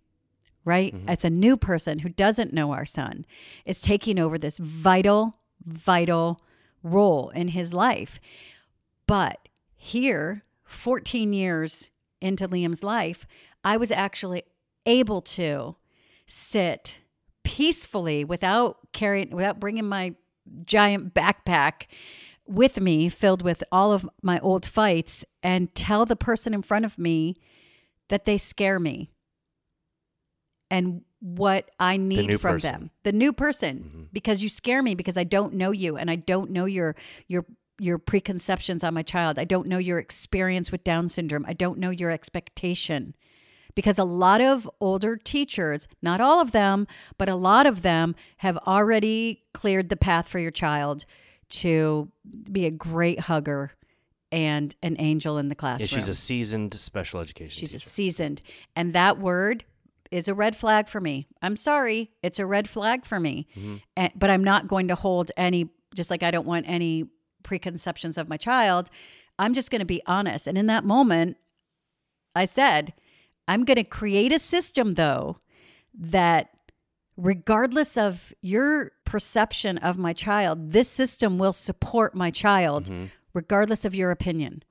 [0.65, 0.95] right?
[0.95, 1.09] Mm-hmm.
[1.09, 3.25] It's a new person who doesn't know our son,
[3.65, 6.41] is taking over this vital, vital
[6.83, 8.19] role in his life.
[9.09, 11.89] But here, 14 years
[12.21, 13.25] into Liam's life,
[13.63, 14.43] I was actually
[14.85, 15.77] able to
[16.27, 16.97] sit
[17.43, 20.13] peacefully without carrying, without bringing my
[20.63, 21.87] giant backpack
[22.45, 26.85] with me filled with all of my old fights and tell the person in front
[26.85, 27.35] of me
[28.09, 29.09] that they scare me
[30.69, 32.71] and what I need new from person.
[32.71, 32.91] them.
[33.03, 34.03] The new person mm-hmm.
[34.13, 36.95] because you scare me because I don't know you and I don't know your
[37.27, 37.45] your
[37.79, 39.39] your preconceptions on my child.
[39.39, 41.45] I don't know your experience with Down syndrome.
[41.47, 43.15] I don't know your expectation.
[43.75, 46.87] Because a lot of older teachers, not all of them,
[47.17, 51.05] but a lot of them have already cleared the path for your child
[51.49, 52.11] to
[52.51, 53.71] be a great hugger
[54.31, 55.87] and an angel in the Yeah, classroom.
[55.87, 58.41] she's a seasoned special education She's a seasoned.
[58.75, 59.63] And that word
[60.11, 61.27] is a red flag for me.
[61.41, 62.11] I'm sorry.
[62.21, 63.47] It's a red flag for me.
[63.55, 63.81] Mhm.
[63.95, 67.05] And, but I'm not going to hold any, just like I don't want any
[67.43, 68.89] preconceptions of my child.
[69.37, 70.47] I'm just going to be honest.
[70.47, 71.37] And in that moment,
[72.35, 72.93] I said,
[73.47, 75.39] I'm going to create a system, though,
[75.97, 76.49] that
[77.17, 83.09] regardless of your perception of my child, this system will support my child, Mhm.
[83.33, 84.63] regardless of your opinion.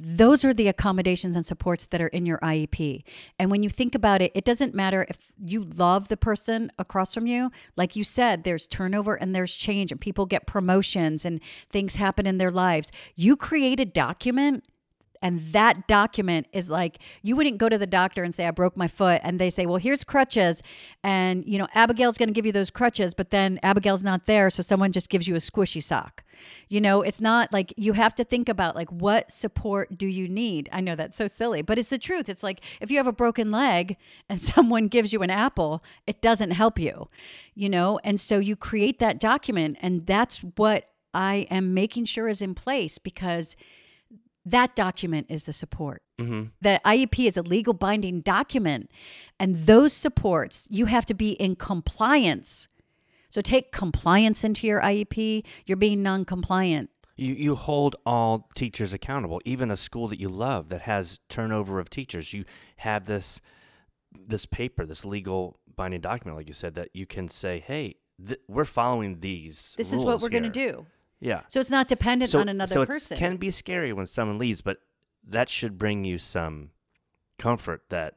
[0.00, 3.02] Those are the accommodations and supports that are in your IEP.
[3.36, 7.12] And when you think about it, it doesn't matter if you love the person across
[7.12, 7.50] from you.
[7.74, 12.26] Like you said, there's turnover and there's change, and people get promotions and things happen
[12.26, 12.92] in their lives.
[13.16, 14.64] You create a document
[15.22, 18.76] and that document is like you wouldn't go to the doctor and say I broke
[18.76, 20.62] my foot and they say, "Well, here's crutches."
[21.02, 24.50] And you know, Abigail's going to give you those crutches, but then Abigail's not there,
[24.50, 26.22] so someone just gives you a squishy sock.
[26.68, 30.28] You know, it's not like you have to think about like what support do you
[30.28, 30.68] need?
[30.72, 32.28] I know that's so silly, but it's the truth.
[32.28, 33.96] It's like if you have a broken leg
[34.28, 37.08] and someone gives you an apple, it doesn't help you.
[37.54, 42.28] You know, and so you create that document and that's what I am making sure
[42.28, 43.56] is in place because
[44.50, 46.02] that document is the support.
[46.18, 46.50] Mhm.
[46.60, 48.90] The IEP is a legal binding document,
[49.38, 52.68] and those supports you have to be in compliance.
[53.30, 55.44] So take compliance into your IEP.
[55.66, 56.90] You're being non-compliant.
[57.16, 61.78] You you hold all teachers accountable, even a school that you love that has turnover
[61.80, 62.32] of teachers.
[62.32, 62.44] You
[62.78, 63.40] have this
[64.18, 68.40] this paper, this legal binding document, like you said, that you can say, "Hey, th-
[68.48, 69.74] we're following these.
[69.76, 70.86] This is what we're going to do.
[71.20, 71.42] Yeah.
[71.48, 73.16] So it's not dependent so, on another so person.
[73.16, 74.78] it can be scary when someone leaves, but
[75.26, 76.70] that should bring you some
[77.38, 78.14] comfort that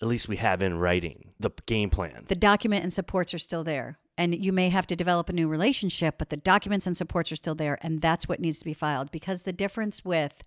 [0.00, 2.24] at least we have in writing the game plan.
[2.28, 3.98] the document and supports are still there.
[4.18, 7.36] And you may have to develop a new relationship, but the documents and supports are
[7.36, 7.78] still there.
[7.80, 10.44] And that's what needs to be filed because the difference with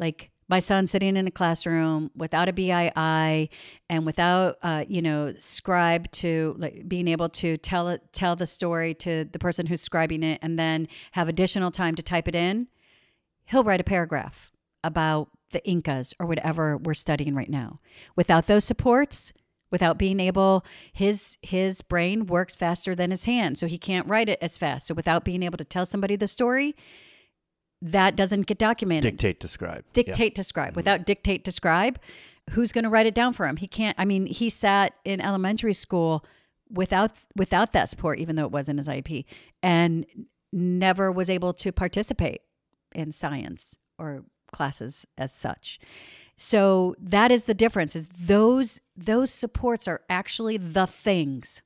[0.00, 3.48] like my son sitting in a classroom without a BII
[3.90, 8.46] and without, uh, you know, scribe to like being able to tell it, tell the
[8.46, 12.34] story to the person who's scribing it and then have additional time to type it
[12.34, 12.68] in,
[13.44, 14.50] he'll write a paragraph
[14.82, 17.80] about the Incas or whatever we're studying right now.
[18.16, 19.32] Without those supports,
[19.70, 24.28] without being able his his brain works faster than his hand so he can't write
[24.28, 26.74] it as fast so without being able to tell somebody the story
[27.80, 29.12] that doesn't get documented.
[29.12, 29.84] Dictate, describe.
[29.94, 30.04] Yeah.
[30.04, 30.76] dictate to scribe mm-hmm.
[30.76, 31.98] without dictate describe,
[32.50, 33.56] who's going to write it down for him?
[33.56, 36.24] He can't i mean he sat in elementary school
[36.70, 39.24] without without that support even though it wasn't his ip
[39.62, 40.04] and
[40.52, 42.42] never was able to participate
[42.94, 45.78] in science or classes as such.
[46.36, 51.62] So that is the difference is those those supports are actually the things.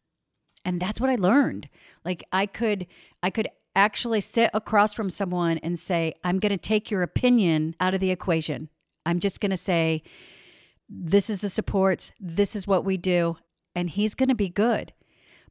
[0.65, 1.69] And that's what i learned.
[2.05, 2.87] Like i could
[3.23, 7.75] i could actually sit across from someone and say i'm going to take your opinion
[7.81, 8.69] out of the equation
[9.07, 10.03] i'm just going to say
[10.89, 13.37] this is the supports this is what we do
[13.75, 14.93] and he's going to be good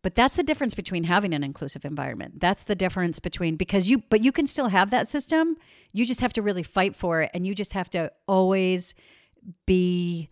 [0.03, 4.03] but that's the difference between having an inclusive environment that's the difference between because you
[4.09, 5.55] but you can still have that system
[5.93, 8.93] you just have to really fight for it and you just have to always
[9.65, 10.29] be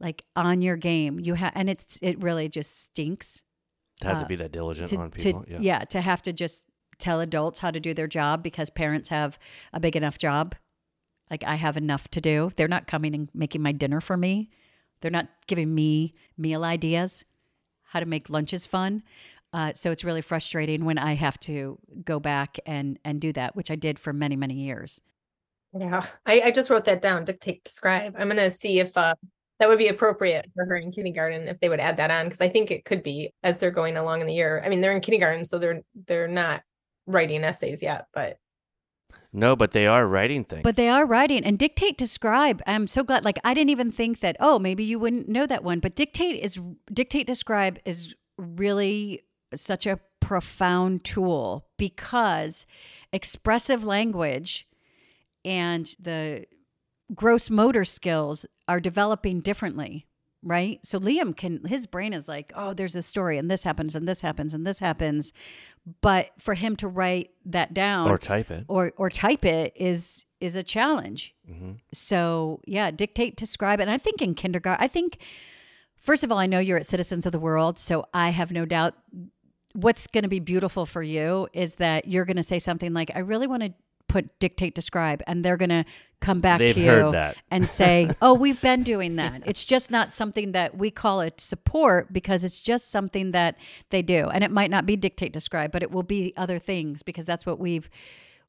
[0.00, 3.44] like on your game you have and it's it really just stinks
[4.00, 5.44] To have uh, to be that diligent to, on to people.
[5.48, 5.58] yeah.
[5.60, 5.78] yeah.
[5.84, 6.64] to have to just
[6.98, 9.38] tell adults how to do their job because parents have
[9.72, 10.54] a big enough job
[11.30, 14.50] like i have enough to do they're not coming and making my dinner for me
[15.00, 17.24] they're not giving me meal ideas
[17.82, 19.02] how to make lunches fun
[19.52, 23.54] uh, so it's really frustrating when i have to go back and and do that
[23.54, 25.00] which i did for many many years
[25.76, 27.24] Yeah, I, I just wrote that down.
[27.24, 28.14] Dictate, describe.
[28.16, 29.14] I'm gonna see if uh,
[29.58, 32.40] that would be appropriate for her in kindergarten if they would add that on because
[32.40, 34.62] I think it could be as they're going along in the year.
[34.64, 36.62] I mean, they're in kindergarten, so they're they're not
[37.06, 38.38] writing essays yet, but
[39.32, 40.62] No, but they are writing things.
[40.62, 42.62] But they are writing and dictate describe.
[42.66, 43.24] I'm so glad.
[43.24, 44.36] Like I didn't even think that.
[44.40, 45.80] Oh, maybe you wouldn't know that one.
[45.80, 46.58] But dictate is
[46.92, 49.22] dictate describe is really
[49.54, 52.66] such a profound tool because
[53.12, 54.66] expressive language
[55.44, 56.46] and the
[57.14, 60.06] gross motor skills are developing differently
[60.44, 63.96] right so liam can his brain is like oh there's a story and this happens
[63.96, 65.32] and this happens and this happens
[66.00, 68.64] but for him to write that down or type it.
[68.68, 71.34] or or type it is is a challenge.
[71.46, 73.80] hmm So yeah, dictate to scribe.
[73.80, 75.18] And I think in kindergarten, I think
[75.96, 78.66] first of all, I know you're at Citizens of the World, so I have no
[78.66, 78.94] doubt
[79.72, 83.10] what's going to be beautiful for you is that you're going to say something like,
[83.14, 83.72] I really want to
[84.06, 85.84] put dictate describe and they're going to
[86.24, 89.42] come back They've to you and say oh we've been doing that.
[89.46, 93.56] It's just not something that we call it support because it's just something that
[93.90, 94.28] they do.
[94.28, 97.46] And it might not be dictate describe but it will be other things because that's
[97.46, 97.90] what we've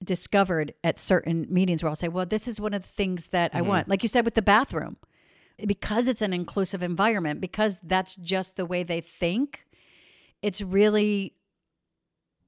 [0.04, 3.52] discovered at certain meetings where I'll say well this is one of the things that
[3.54, 3.68] I mm-hmm.
[3.68, 3.90] want.
[3.90, 4.98] Like you said with the bathroom
[5.66, 9.66] because it's an inclusive environment because that's just the way they think
[10.42, 11.34] it's really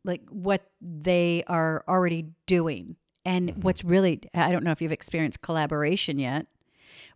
[0.03, 2.95] like what they are already doing.
[3.27, 3.61] And mm-hmm.
[3.61, 6.47] what's really, I don't know if you've experienced collaboration yet,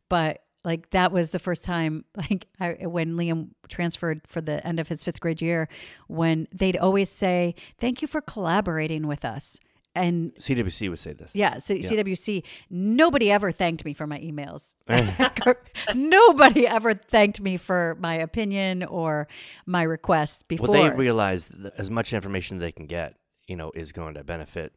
[0.09, 4.79] but like that was the first time, like I, when Liam transferred for the end
[4.79, 5.69] of his fifth grade year,
[6.07, 9.57] when they'd always say, Thank you for collaborating with us.
[9.93, 11.35] And CWC would say this.
[11.35, 14.75] yeah, C- CWC, nobody ever thanked me for my emails.
[15.95, 19.27] nobody ever thanked me for my opinion or
[19.65, 20.69] my requests before.
[20.69, 23.15] Well, they realize that as much information they can get,
[23.47, 24.73] you know, is going to benefit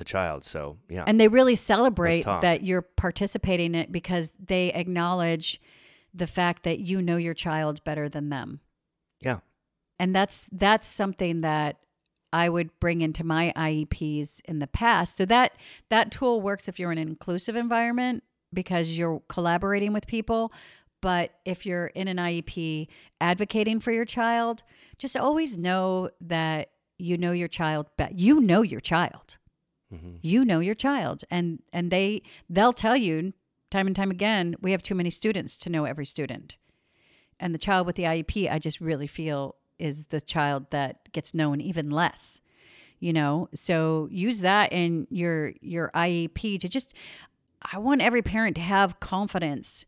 [0.00, 0.44] the child.
[0.44, 5.60] So yeah, and they really celebrate that you're participating in it because they acknowledge
[6.12, 8.60] the fact that you know your child better than them.
[9.20, 9.38] Yeah,
[10.00, 11.76] and that's that's something that
[12.32, 15.16] i would bring into my ieps in the past.
[15.16, 15.52] So that
[15.90, 20.52] that tool works if you're in an inclusive environment because you're collaborating with people.
[21.02, 22.88] But if you're in an iep
[23.20, 24.62] advocating for your child
[24.98, 29.38] just always know that you know your child be- you know your child
[29.90, 33.32] hmm you know your child and and they they'll tell you
[33.70, 36.56] time and time again we have too many students to know every student.
[37.42, 41.32] And the child with the iep i just really feel is the child that gets
[41.34, 42.40] known even less
[43.02, 43.48] you know?
[43.54, 46.94] So use that in your your iep to just
[47.72, 49.86] i want every parent to have confidence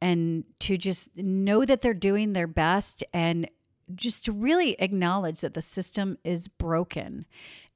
[0.00, 3.48] and to just know that they're doing their best and
[3.94, 7.24] just to really acknowledge that the system is broken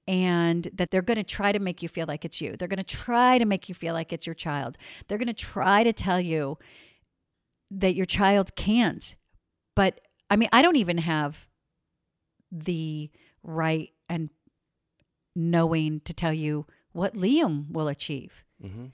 [0.07, 2.57] and that they're going to try to make you feel like it's you.
[2.57, 4.77] They're going to try to make you feel like it's your child.
[5.07, 6.59] They're going to try to tell you
[7.71, 9.15] that your child can't.
[9.75, 10.01] But
[10.31, 11.49] I mean, I don't even have
[12.51, 13.11] the
[13.43, 14.31] right and
[15.35, 18.87] knowing to tell you what Liam will achieve hmm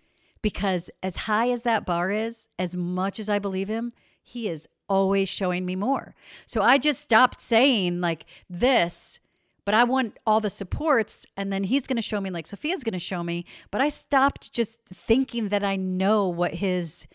[0.43, 3.93] because as high as that bar is, as much as I believe him,
[4.23, 6.15] he is always showing me more.
[6.47, 9.21] So I just stopped saying like this,
[9.69, 12.83] but I want all the supports and then he's going to show me like Sophia's
[12.83, 17.07] going to show me, but I stopped just thinking that I know what his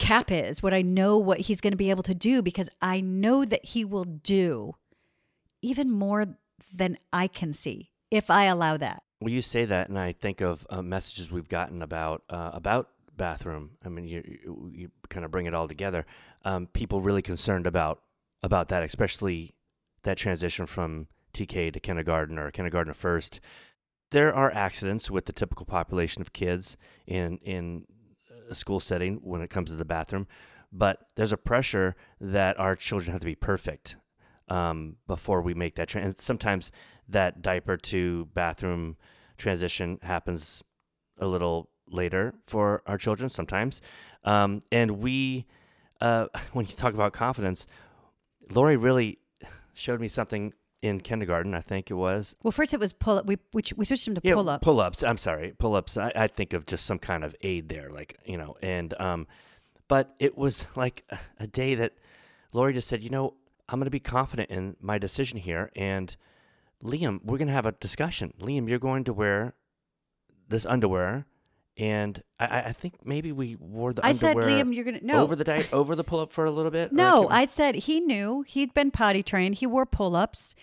[0.00, 3.00] cap is, what I know what he's going to be able to do because I
[3.00, 4.74] know that he will do
[5.62, 6.36] even more
[6.74, 9.04] than I can see if I allow that.
[9.20, 12.88] Well, you say that, and I think of uh, messages we've gotten about uh, about
[13.16, 13.70] bathroom.
[13.84, 16.06] I mean, you you, you kind of bring it all together.
[16.44, 18.02] Um, people really concerned about
[18.42, 19.54] about that, especially
[20.02, 23.40] that transition from TK to kindergarten or kindergarten to first.
[24.10, 26.76] There are accidents with the typical population of kids
[27.06, 27.86] in in
[28.48, 30.26] a school setting when it comes to the bathroom,
[30.72, 33.96] but there's a pressure that our children have to be perfect
[34.48, 35.88] um, before we make that.
[35.88, 36.70] Tra- and sometimes
[37.08, 38.96] that diaper to bathroom
[39.38, 40.62] transition happens
[41.18, 43.80] a little later for our children sometimes.
[44.24, 45.46] Um, and we,
[46.00, 47.66] uh, when you talk about confidence,
[48.50, 49.18] Lori really
[49.72, 50.52] showed me something
[50.84, 52.36] in kindergarten, I think it was.
[52.42, 53.24] Well, first it was pull up.
[53.24, 54.62] We we, we switched him to Yeah, pull ups.
[54.62, 55.02] Pull ups.
[55.02, 55.96] I'm sorry, pull ups.
[55.96, 58.54] I, I think of just some kind of aid there, like you know.
[58.62, 59.26] And um,
[59.88, 61.10] but it was like
[61.40, 61.94] a day that
[62.52, 63.32] Lori just said, you know,
[63.66, 66.14] I'm going to be confident in my decision here, and
[66.82, 68.34] Liam, we're going to have a discussion.
[68.38, 69.54] Liam, you're going to wear
[70.50, 71.24] this underwear,
[71.76, 75.22] and I- I, I think maybe we wore the I said, Liam, you're gonna no.
[75.22, 76.92] over the di- over the pull up for a little bit.
[76.92, 79.56] No, we- I said he knew he'd been potty trained.
[79.56, 80.54] He wore pull ups.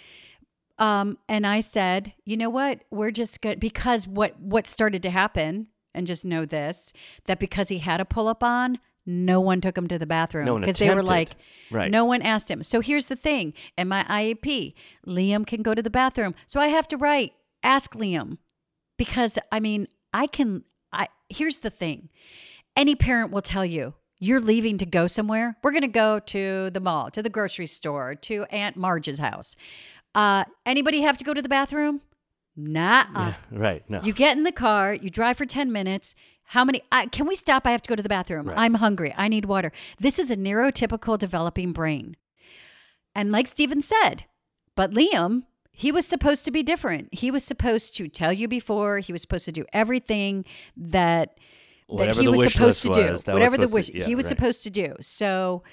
[0.79, 2.85] Um, and I said, you know what?
[2.89, 6.91] We're just good because what what started to happen, and just know this,
[7.25, 10.45] that because he had a pull up on, no one took him to the bathroom
[10.45, 11.31] No because they were like,
[11.69, 11.91] Right.
[11.91, 12.63] no one asked him.
[12.63, 14.73] So here's the thing: in my IEP,
[15.05, 18.37] Liam can go to the bathroom, so I have to write ask Liam
[18.97, 20.63] because I mean I can.
[20.91, 22.09] I here's the thing:
[22.75, 25.57] any parent will tell you you're leaving to go somewhere.
[25.63, 29.55] We're going to go to the mall, to the grocery store, to Aunt Marge's house.
[30.13, 32.01] Uh, anybody have to go to the bathroom?
[32.55, 33.05] Nah.
[33.15, 33.83] Yeah, right.
[33.89, 33.99] No.
[34.03, 36.13] You get in the car, you drive for 10 minutes.
[36.43, 36.83] How many?
[36.91, 37.65] I, can we stop?
[37.65, 38.47] I have to go to the bathroom.
[38.47, 38.59] Right.
[38.59, 39.11] I'm hungry.
[39.17, 39.71] I need water.
[39.99, 42.15] This is a neurotypical developing brain.
[43.15, 44.25] And like Steven said,
[44.75, 47.13] but Liam, he was supposed to be different.
[47.13, 50.45] He was supposed to tell you before, he was supposed to do everything
[50.77, 51.37] that.
[51.93, 54.25] That he was supposed to do, was, was whatever the wish to- yeah, he was
[54.25, 54.29] right.
[54.29, 54.95] supposed to do.
[55.01, 55.63] So,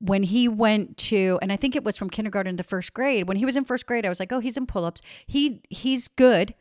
[0.00, 3.28] when he went to and I think it was from kindergarten to first grade.
[3.28, 5.00] When he was in first grade, I was like, "Oh, he's in pull-ups.
[5.26, 6.54] He he's good."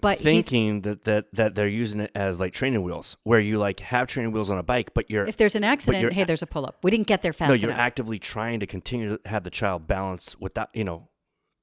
[0.00, 3.80] But Thinking that, that that they're using it as like training wheels, where you like
[3.80, 6.46] have training wheels on a bike, but you're if there's an accident, hey, there's a
[6.46, 6.78] pull-up.
[6.82, 7.80] We didn't get there fast no, you're enough.
[7.80, 11.08] actively trying to continue to have the child balance without you know,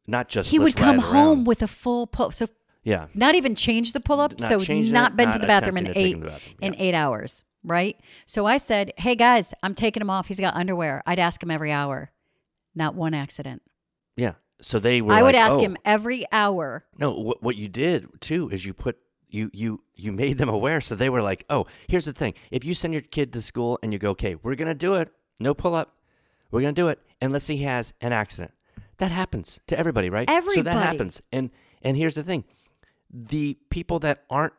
[0.08, 1.48] not just he would come home around.
[1.48, 2.32] with a full pull.
[2.32, 2.48] So
[2.84, 4.40] yeah, not even change the pull-up.
[4.40, 6.56] Not so not it, been not to the bathroom in attempting to take eight bathroom.
[6.62, 6.80] in Yeah.
[6.82, 7.98] eight hours, right?
[8.26, 10.28] So I said, "Hey guys, I'm taking him off.
[10.28, 12.12] He's got underwear." I'd ask him every hour.
[12.74, 13.62] Not one accident.
[14.16, 14.34] yeah.
[14.64, 15.14] So they were.
[15.14, 15.60] I would ask oh.
[15.60, 16.86] him every hour.
[16.98, 18.98] No, what what you did too is you put
[19.28, 22.64] you you you made them aware, so they were like, oh, here's the thing: if
[22.64, 25.54] you send your kid to school and you go, okay, we're gonna do it, no
[25.56, 25.96] pull up,
[26.52, 28.52] we're gonna do it, and let's say he has an accident.
[29.02, 30.30] That happens to everybody, right?
[30.54, 31.50] So that happens, and
[31.82, 32.44] and here's the thing:
[33.12, 34.54] the people that aren't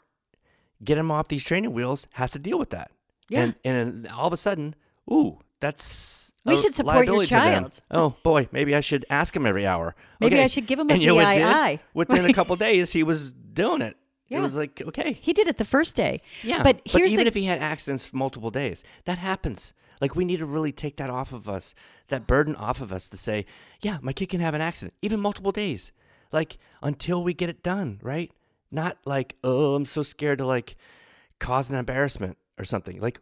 [0.83, 2.91] get him off these training wheels has to deal with that.
[3.29, 3.43] Yeah.
[3.43, 4.75] And and all of a sudden,
[5.11, 6.33] ooh, that's.
[6.45, 7.81] We should support your child.
[7.89, 9.95] Oh boy, maybe I should ask him every hour.
[10.19, 10.43] Maybe Okay.
[10.45, 11.25] I should give him a and you know?
[11.25, 11.79] BII.
[11.95, 13.97] Within a couple days, he was doing it.
[14.29, 14.39] Yeah.
[14.39, 16.21] It was like okay, He did it the first day.
[16.43, 16.65] yeah.
[16.65, 19.73] But here's even the if he had accidents for multiple days, that happens.
[20.03, 21.77] Like we need to really take that off of us,
[22.09, 23.47] that burden off of us to say,
[23.81, 25.93] yeah, my kid can have an accident, even multiple days.
[26.33, 28.33] Like until we get it done, right?
[28.73, 30.75] Not like oh, I'm so scared to like
[31.39, 33.01] cause an embarrassment or something.
[33.01, 33.21] Like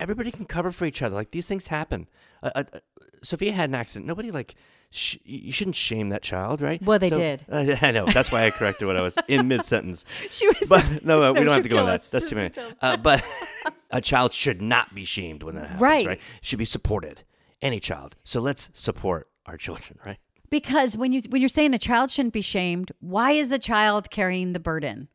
[0.00, 1.14] everybody can cover for each other.
[1.14, 2.08] Like these things happen.
[2.42, 2.64] Uh, uh,
[3.22, 4.06] Sophia had an accident.
[4.06, 4.56] Nobody like
[4.90, 6.82] sh- you shouldn't shame that child, right?
[6.82, 7.44] Well, they So- did.
[7.48, 8.06] Uh, I know.
[8.06, 10.04] That's why I corrected what I was in mid sentence.
[10.30, 12.10] she was But no, no, we don't have to go on that.
[12.10, 12.52] That's too many.
[12.80, 13.24] Uh, but
[13.90, 16.06] a child should not be shamed when that happens, Right.
[16.06, 16.20] right?
[16.42, 17.22] Should be supported.
[17.62, 18.16] Any child.
[18.24, 20.18] So let's support our children, right?
[20.48, 24.10] because when you when you're saying a child shouldn't be shamed, why is the child
[24.10, 25.06] carrying the burden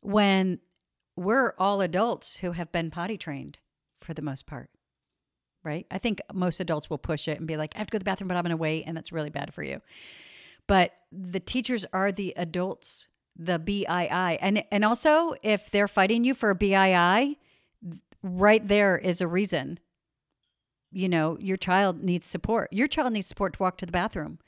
[0.00, 0.58] when
[1.16, 3.58] we're all adults who have been potty trained
[4.00, 4.70] for the most part?
[5.64, 5.86] Right?
[5.90, 8.00] I think most adults will push it and be like, I have to go to
[8.00, 9.80] the bathroom, but I'm going to wait, and that's really bad for you.
[10.66, 14.38] But the teachers are the adults, the BII.
[14.40, 17.36] And and also if they're fighting you for a BII,
[18.22, 19.78] right there is a reason.
[20.92, 22.72] You know, your child needs support.
[22.72, 24.38] Your child needs support to walk to the bathroom.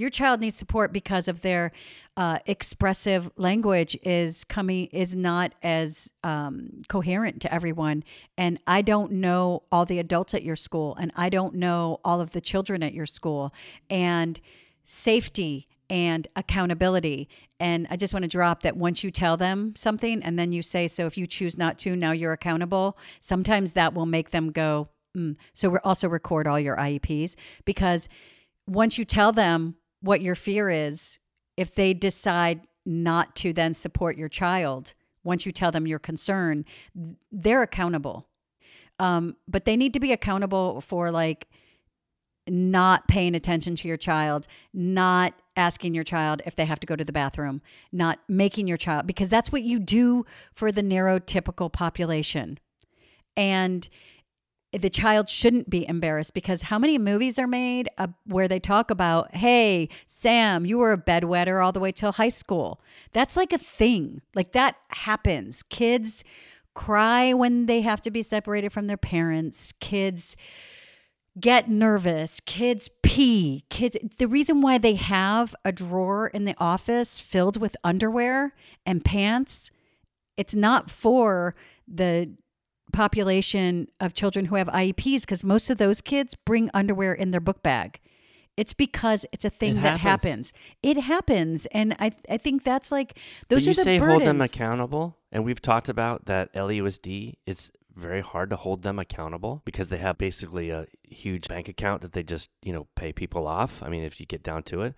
[0.00, 1.72] Your child needs support because of their
[2.16, 8.04] uh, expressive language is coming is not as um, coherent to everyone.
[8.38, 12.22] And I don't know all the adults at your school, and I don't know all
[12.22, 13.52] of the children at your school,
[13.90, 14.40] and
[14.84, 17.28] safety and accountability.
[17.58, 20.62] And I just want to drop that once you tell them something and then you
[20.62, 24.50] say, so if you choose not to, now you're accountable, sometimes that will make them
[24.50, 25.36] go, mm.
[25.52, 27.36] so we also record all your IEPs
[27.66, 28.08] because
[28.66, 31.18] once you tell them what your fear is,
[31.56, 36.64] if they decide not to then support your child, once you tell them your concern,
[37.30, 38.26] they're accountable.
[38.98, 41.48] Um, but they need to be accountable for like
[42.48, 46.96] not paying attention to your child, not asking your child if they have to go
[46.96, 47.60] to the bathroom,
[47.92, 50.24] not making your child, because that's what you do
[50.54, 52.58] for the neurotypical population.
[53.36, 53.88] And
[54.72, 58.90] the child shouldn't be embarrassed because how many movies are made uh, where they talk
[58.90, 62.80] about, hey, Sam, you were a bedwetter all the way till high school?
[63.12, 64.22] That's like a thing.
[64.34, 65.64] Like that happens.
[65.64, 66.22] Kids
[66.74, 69.72] cry when they have to be separated from their parents.
[69.80, 70.36] Kids
[71.38, 72.38] get nervous.
[72.40, 73.64] Kids pee.
[73.70, 78.54] Kids, the reason why they have a drawer in the office filled with underwear
[78.86, 79.72] and pants,
[80.36, 81.56] it's not for
[81.88, 82.30] the
[82.90, 87.40] population of children who have IEPs because most of those kids bring underwear in their
[87.40, 88.00] book bag.
[88.56, 90.22] It's because it's a thing It that happens.
[90.50, 90.52] happens.
[90.82, 93.16] It happens, and I I think that's like
[93.48, 94.18] those but you are the say burdens.
[94.22, 97.36] hold them accountable, and we've talked about that LUSD.
[97.46, 102.02] It's very hard to hold them accountable because they have basically a huge bank account
[102.02, 103.82] that they just you know pay people off.
[103.82, 104.94] I mean, if you get down to it,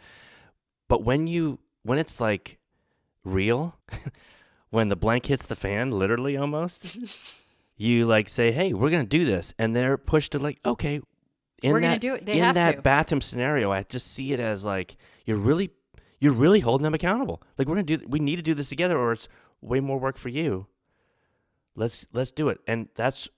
[0.88, 2.58] but when you when it's like
[3.22, 3.76] real,
[4.70, 6.98] when the blank hits the fan, literally almost,
[7.82, 11.00] you like say, "Hey, we're gonna do this," and they're pushed to like, "Okay."
[11.62, 12.26] In We're gonna that, do it.
[12.26, 12.82] They in have that to.
[12.82, 15.70] bathroom scenario, I just see it as like you're really
[16.20, 17.42] you're really holding them accountable.
[17.56, 19.28] Like we're gonna do, we need to do this together, or it's
[19.60, 20.66] way more work for you.
[21.76, 23.28] Let's let's do it, and that's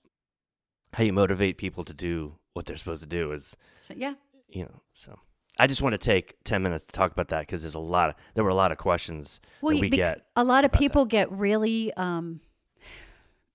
[0.93, 3.31] how you motivate people to do what they're supposed to do.
[3.31, 4.15] Is So, yeah,
[4.49, 5.19] you know, so
[5.59, 8.09] I just want to take ten minutes to talk about that because there's a lot
[8.09, 10.25] of there were a lot of questions well, that we bec- get.
[10.35, 10.79] a lot of about that.
[10.79, 12.41] people get really um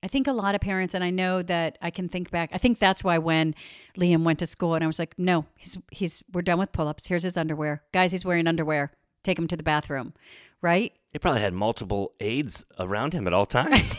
[0.02, 2.50] I think a lot of parents and I know that I can think back.
[2.52, 3.54] I think that's why when
[3.96, 7.06] Liam went to school and I was like, "No, he's he's we're done with pull-ups.
[7.06, 7.82] Here's his underwear.
[7.92, 8.92] Guys, he's wearing underwear.
[9.22, 10.14] Take him to the bathroom."
[10.62, 10.92] Right?
[11.12, 13.94] They probably had multiple aides around him at all times.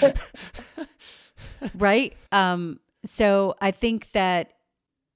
[1.74, 2.16] right?
[2.32, 4.52] Um so I think that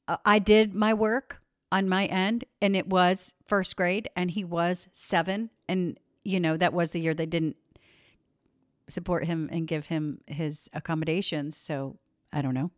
[0.07, 1.40] uh, I did my work
[1.70, 6.57] on my end, and it was first grade, and he was seven, and you know
[6.57, 7.57] that was the year they didn't
[8.89, 11.57] support him and give him his accommodations.
[11.57, 11.99] So
[12.32, 12.70] I don't know,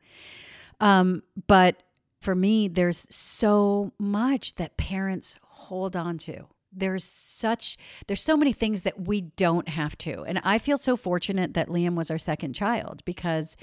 [0.80, 1.82] um, but
[2.20, 6.46] for me, there's so much that parents hold on to.
[6.72, 10.22] There's such there's so many things that we don't have to.
[10.22, 13.56] And I feel so fortunate that Liam was our second child because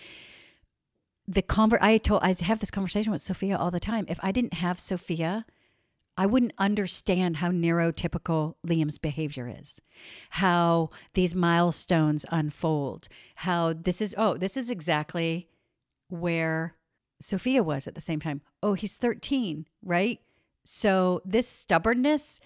[1.28, 4.06] the convert I told I have this conversation with Sophia all the time.
[4.08, 5.46] If I didn't have Sophia,
[6.18, 9.80] I wouldn't understand how neurotypical Liam's behavior is,
[10.32, 15.48] how these milestones unfold, how this is, oh, this is exactly
[16.10, 16.76] where
[17.22, 18.42] Sophia was at the same time.
[18.64, 20.20] Oh, he's 13, right?
[20.66, 22.40] So this stubbornness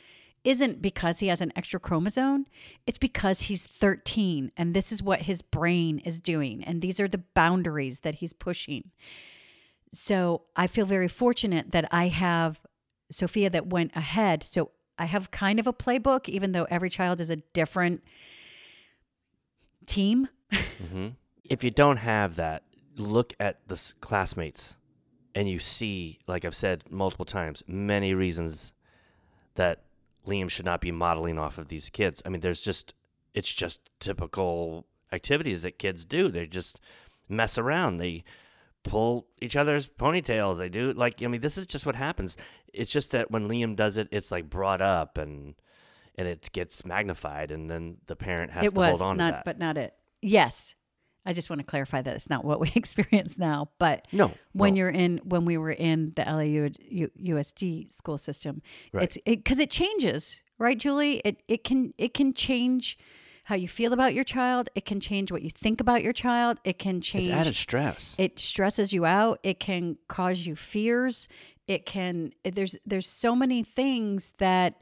[0.44, 2.48] isn't because he has an extra chromosome.
[2.86, 6.64] It's because he's 13 and this is what his brain is doing.
[6.64, 8.92] And these are the boundaries that he's pushing.
[9.94, 12.60] So I feel very fortunate that I have
[13.12, 14.44] Sophia that went ahead.
[14.44, 18.04] So I have kind of a playbook, even though every child is a different
[19.86, 20.28] team.
[20.52, 21.10] hmm
[21.44, 22.64] If you don't have that,
[22.98, 24.78] look at the classmates
[25.34, 28.74] and you see, like I've said multiple times, many reasons
[29.56, 29.84] that
[30.28, 32.22] Liam should not be modeling off of these kids.
[32.26, 32.94] I mean, there's just,
[33.34, 36.30] it's just typical activities that kids do.
[36.30, 36.80] They just
[37.30, 37.98] mess around.
[37.98, 38.24] They
[38.84, 40.58] pull each other's ponytails.
[40.58, 42.38] They do, like, I mean, this is just what happens.
[42.74, 45.56] It's just that when Liam does it, it's like brought up and,
[46.16, 49.28] and it gets magnified, and then the parent has it to was hold on not,
[49.28, 49.46] to that.
[49.46, 49.94] but not it.
[50.22, 50.76] Yes.
[51.24, 54.74] I just want to clarify that it's not what we experience now, but no, when
[54.74, 54.78] no.
[54.80, 59.04] you're in when we were in the LAU U- USD school system, Right.
[59.04, 61.22] it's because it, changes, right, Julie?
[61.24, 62.98] It it can it can change
[63.44, 64.70] how you feel about your child.
[64.76, 66.60] It can change what you think about your child.
[66.64, 67.28] It can change.
[67.28, 68.16] it's added stress.
[68.18, 69.40] it stresses you out.
[69.44, 71.28] It can cause you fears.
[71.68, 72.34] It can.
[72.44, 74.82] There's there's so many things that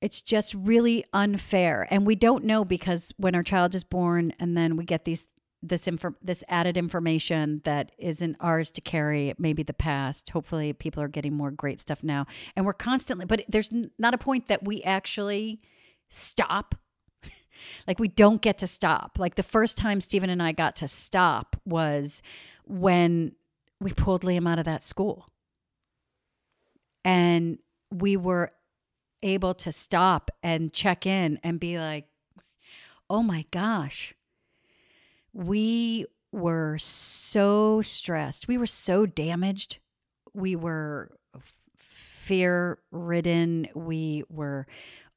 [0.00, 4.54] it's just really unfair and we don't know because when our child is born and
[4.54, 5.24] then we get these
[5.62, 10.28] this info this added information that isn't ours to carry it may be the past
[10.28, 14.18] hopefully people are getting more great stuff now and we're constantly but there's not a
[14.18, 15.58] point that we actually
[16.10, 16.74] stop
[17.86, 20.88] like we don't get to stop like the first time steven and i got to
[20.88, 22.22] stop was
[22.64, 23.32] when
[23.80, 25.28] we pulled liam out of that school
[27.04, 27.58] and
[27.90, 28.50] we were
[29.22, 32.06] able to stop and check in and be like,
[33.08, 34.14] oh my gosh,
[35.32, 38.46] we were so stressed.
[38.46, 39.78] We were so damaged.
[40.32, 41.10] We were
[41.76, 43.68] fear ridden.
[43.74, 44.66] We were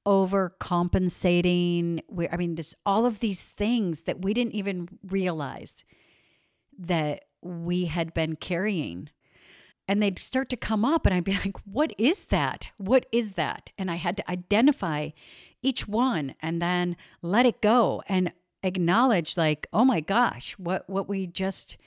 [0.08, 2.00] overcompensating.
[2.08, 5.84] We, I mean, this all of these things that we didn't even realize
[6.80, 9.10] that we had been carrying
[9.88, 12.70] and they'd start to come up and I'd be like, "What is that?
[12.78, 15.10] What is that?" And I had to identify
[15.62, 18.32] each one and then let it go and
[18.64, 21.78] acknowledge like, "Oh my gosh, what what we just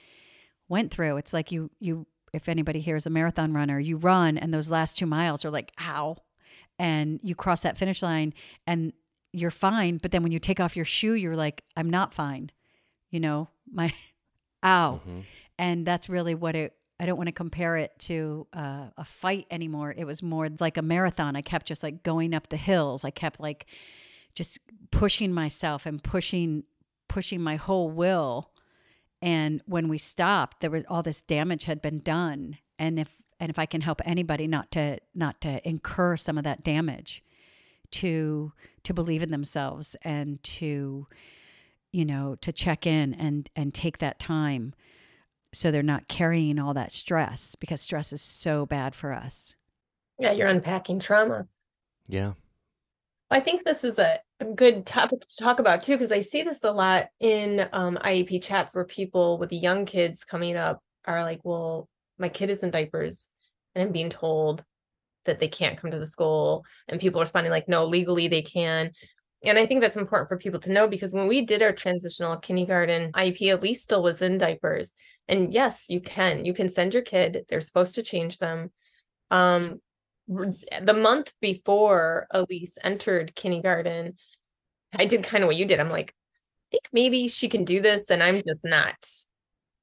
[0.69, 4.39] went through." It's like you you if anybody here is a marathon runner, you run
[4.39, 6.19] and those last 2 miles are like, "Ow."
[6.81, 8.33] And you cross that finish line
[8.67, 8.95] and
[9.33, 12.51] you're fine, but then when you take off your shoe, you're like, "I'm not fine."
[13.11, 13.93] You know, my
[14.65, 15.01] ow.
[15.07, 15.25] Mhm.
[15.59, 19.47] And that's really what it I don't want to compare it to uh, a fight
[19.51, 19.95] anymore.
[19.97, 21.35] It was more like a marathon.
[21.37, 23.05] I kept just like going up the hills.
[23.05, 23.67] I kept like
[24.35, 24.59] just
[24.91, 26.65] pushing myself and pushing
[27.09, 28.51] pushing my whole will.
[29.23, 32.57] And when we stopped, there was all this damage had been done.
[32.79, 36.45] And if and if I can help anybody not to not to incur some of
[36.45, 37.25] that damage,
[37.93, 38.53] to
[38.85, 41.07] to believe in themselves and to
[41.93, 44.75] you know to check in and and take that time
[45.53, 49.57] so they're not carrying all that stress because stress is so bad for us.
[50.19, 51.49] Yeah, you're unpacking trauma.
[52.09, 52.35] Yeah.
[53.31, 56.43] I think this is a, a good topic to talk about too, because I see
[56.43, 60.83] this a lot in um, IEP chats where people with the young kids coming up
[61.05, 61.89] are like, well,
[62.21, 63.31] my kid is in diapers
[63.75, 64.65] and I'm being told
[65.25, 66.65] that they can't come to the school.
[66.89, 68.91] And people are responding like, no, legally they can.
[69.45, 72.37] And I think that's important for people to know because when we did our transitional
[72.37, 74.93] kindergarten IEP, Elyse still was in diapers.
[75.29, 76.45] And yes, you can.
[76.45, 77.45] You can send your kid.
[77.49, 78.71] They're supposed to change them.
[79.31, 79.81] Um,
[80.29, 84.15] the month before Elyse entered kindergarten,
[84.93, 85.81] I did kind of what you did.
[85.81, 86.15] I'm like,
[86.69, 88.97] I think maybe she can do this, and I'm just not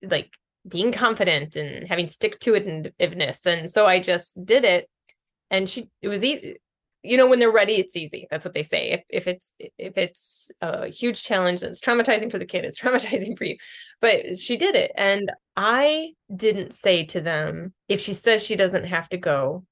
[0.02, 0.32] like
[0.68, 3.46] being confident and having stick to itiveness.
[3.46, 4.90] And so I just did it,
[5.50, 6.56] and she it was easy.
[7.04, 8.28] you know when they're ready it's easy.
[8.30, 8.92] That's what they say.
[8.92, 13.38] If, if it's if it's a huge challenge that's traumatizing for the kid it's traumatizing
[13.38, 13.58] for you.
[14.02, 14.92] But she did it.
[14.98, 19.66] And i didn't say to them if she says she doesn't have to go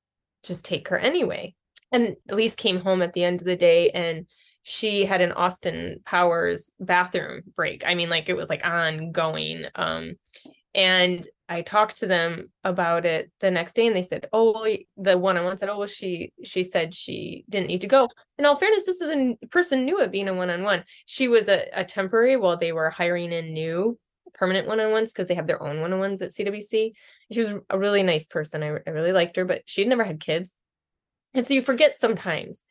[0.43, 1.53] just take her anyway.
[1.91, 4.27] And elyse came home at the end of the day and
[4.63, 7.83] she had an austin powers bathroom break.
[7.85, 9.65] I mean like it was like ongoing.
[9.75, 10.13] Um
[10.75, 14.77] and I talked to them about it the next day and they said, oh, well,
[14.97, 18.09] the one-on-one said, oh, well, she, she said she didn't need to go.
[18.37, 20.83] In all fairness, this is a person new at being a one-on-one.
[21.05, 23.97] She was a, a temporary while they were hiring in new
[24.33, 26.91] permanent one-on-ones because they have their own one-on-ones at CWC.
[27.31, 28.61] She was a really nice person.
[28.61, 30.53] I, I really liked her, but she'd never had kids.
[31.33, 32.61] And so you forget sometimes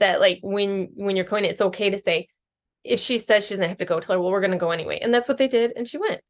[0.00, 2.26] that like when, when you're going, it's okay to say,
[2.82, 4.72] if she says she doesn't have to go, tell her, well, we're going to go
[4.72, 4.98] anyway.
[5.00, 5.72] And that's what they did.
[5.76, 6.20] And she went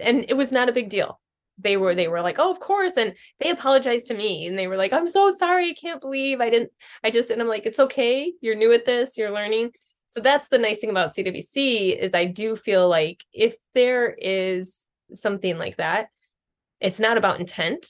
[0.00, 1.20] and it was not a big deal.
[1.58, 4.68] They were they were like oh of course and they apologized to me and they
[4.68, 6.70] were like i'm so sorry i can't believe i didn't
[7.02, 9.72] i just and i'm like it's okay you're new at this you're learning.
[10.06, 14.86] So that's the nice thing about cwc is i do feel like if there is
[15.14, 16.06] something like that
[16.80, 17.84] it's not about intent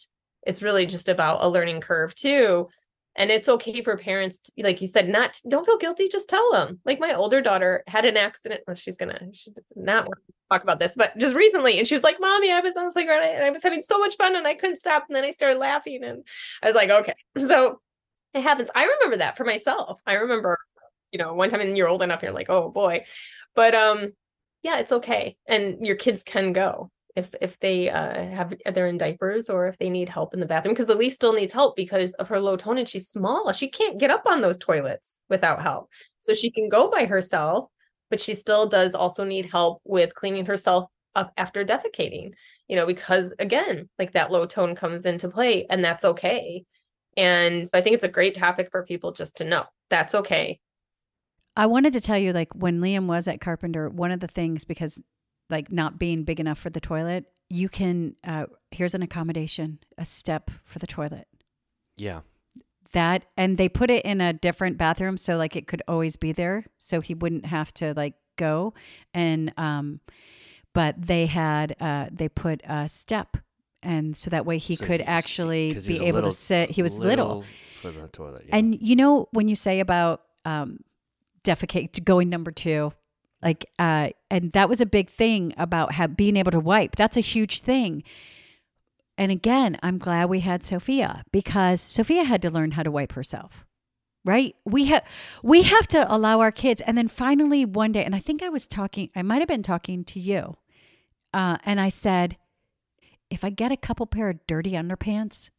[0.47, 2.69] it's really just about a learning curve too
[3.17, 6.53] and it's okay for parents to, like you said not don't feel guilty just tell
[6.53, 6.81] them.
[6.85, 10.35] Like my older daughter had an accident well she's gonna she does not want to
[10.51, 12.93] talk about this but just recently and she was like mommy i was on the
[12.93, 15.31] playground and i was having so much fun and i couldn't stop and then i
[15.31, 16.27] started laughing and
[16.63, 17.15] i was like okay.
[17.39, 17.81] So
[18.35, 18.71] it happens.
[18.75, 20.01] I remember that for myself.
[20.07, 20.59] I remember
[21.13, 23.05] you know one time and you're old enough you're like oh boy.
[23.55, 24.13] But um
[24.63, 28.99] yeah it's okay and your kids can go if if they uh, have they're in
[28.99, 32.13] diapers or if they need help in the bathroom because Elyse still needs help because
[32.15, 33.53] of her low tone and she's small.
[33.53, 35.91] She can't get up on those toilets without help.
[36.19, 37.71] So she can go by herself,
[38.11, 42.35] but she still does also need help with cleaning herself up after defecating.
[42.69, 46.65] You know, because again, like that low tone comes into play and that's okay.
[47.17, 49.65] And so I think it's a great topic for people just to know.
[49.91, 50.61] That's okay.
[51.57, 54.65] I wanted to tell you, like, when Liam was at Carpenter, one of the things,
[54.65, 54.97] because
[55.51, 60.05] like not being big enough for the toilet, you can, uh, here's an accommodation, a
[60.05, 61.26] step for the toilet.
[61.96, 62.20] Yeah.
[62.92, 65.16] That, and they put it in a different bathroom.
[65.16, 66.64] So, like, it could always be there.
[66.78, 68.74] So he wouldn't have to, like, go.
[69.12, 70.01] And, um,
[70.74, 73.36] but they had, uh, they put a step.
[73.82, 76.70] And so that way he So could actually be able little- to sit.
[76.70, 77.44] He was little.
[77.80, 78.44] for the toilet.
[78.49, 78.57] Yeah.
[78.57, 80.80] And you know when you say about um,
[81.44, 82.92] defecate going number two,
[83.43, 86.97] like, uh, and that was a big thing about have, being able to wipe.
[86.97, 88.03] That's a huge thing.
[89.16, 93.12] And again, I'm glad we had Sophia because Sophia had to learn how to wipe
[93.12, 93.64] herself.
[94.24, 94.57] Right?
[94.66, 95.05] We have
[95.43, 96.82] we have to allow our kids.
[96.82, 99.62] And then finally one day, and I think I was talking, I might have been
[99.62, 100.57] talking to you,
[101.32, 102.36] uh, and I said,
[103.30, 105.51] if I get a couple pair of dirty underpants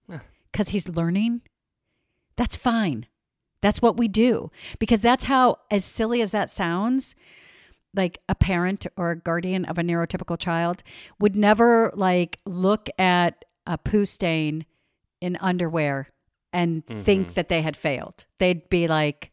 [0.51, 1.41] because he's learning,
[2.36, 3.07] that's fine.
[3.61, 7.15] That's what we do because that's how, as silly as that sounds,
[7.95, 10.83] like a parent or a guardian of a neurotypical child
[11.19, 14.65] would never like look at a poo stain
[15.21, 16.09] in underwear
[16.53, 17.01] and mm-hmm.
[17.01, 18.25] think that they had failed.
[18.39, 19.31] They'd be like,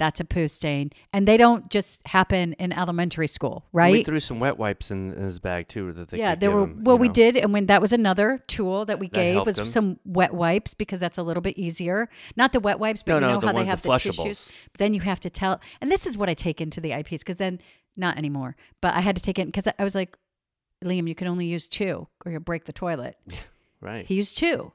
[0.00, 0.90] that's a poo stain.
[1.12, 3.92] And they don't just happen in elementary school, right?
[3.92, 6.64] We threw some wet wipes in, in his bag too that they yeah, there were.
[6.64, 7.14] him, well, we know.
[7.14, 9.66] did, and when that was another tool that we That gave was him.
[9.66, 12.08] some wet wipes because that's a little bit easier.
[12.34, 13.98] Not the wet wipes, but No, you no, know the how they have the the,
[13.98, 14.50] tissues.
[14.72, 17.18] But then you have to tell, and this is what I take into the IPs
[17.18, 17.60] because then
[17.96, 18.56] not anymore.
[18.80, 20.16] But I had to take it because I was like,
[20.84, 23.16] Liam, you can only use two, or you'll break the toilet.
[23.82, 24.04] Right.
[24.04, 24.74] He used two.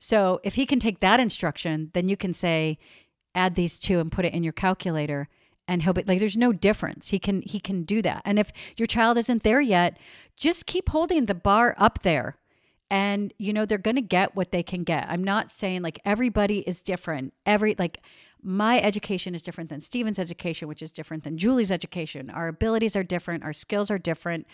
[0.00, 2.76] So if he can take that instruction, then you can say,
[3.36, 5.28] add these two and put it in your calculator
[5.68, 7.08] and he'll be like there's no difference.
[7.08, 8.22] He can he can do that.
[8.24, 9.96] And if your child isn't there yet,
[10.36, 12.36] just keep holding the bar up there.
[12.90, 15.06] And you know, they're going to get what they can get.
[15.08, 17.32] I'm not saying like everybody is different.
[17.46, 18.00] Every like
[18.42, 22.30] my education is different than Steven's education, which is different than Julie's education.
[22.30, 24.46] Our abilities are different, our skills are different,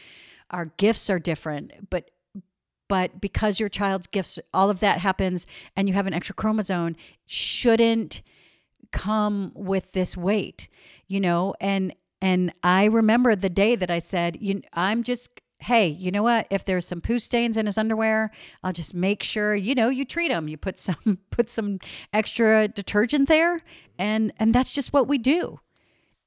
[0.51, 2.11] our gifts are different, but
[2.89, 6.97] but because your child's gifts all of that happens and you have an extra chromosome
[7.27, 8.23] shouldn't
[8.93, 10.69] come with this weight
[11.07, 11.55] you know?
[11.61, 16.23] And and i remember the day that i said you i'm just hey you know
[16.23, 18.31] what if there's some poo stains in his underwear
[18.63, 21.79] i'll just make sure you know you treat him you put some put some
[22.13, 23.63] extra detergent there
[23.99, 25.61] and and that's just what we do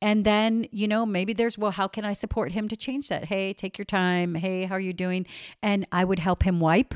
[0.01, 3.25] and then, you know, maybe there's, well, how can I support him to change that?
[3.25, 4.33] Hey, take your time.
[4.35, 5.27] Hey, how are you doing?
[5.61, 6.95] And I would help him wipe.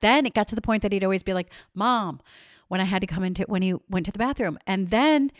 [0.00, 2.20] Then it got to the point that he'd always be like, Mom,
[2.68, 4.58] when I had to come into when he went to the bathroom.
[4.66, 5.32] And then,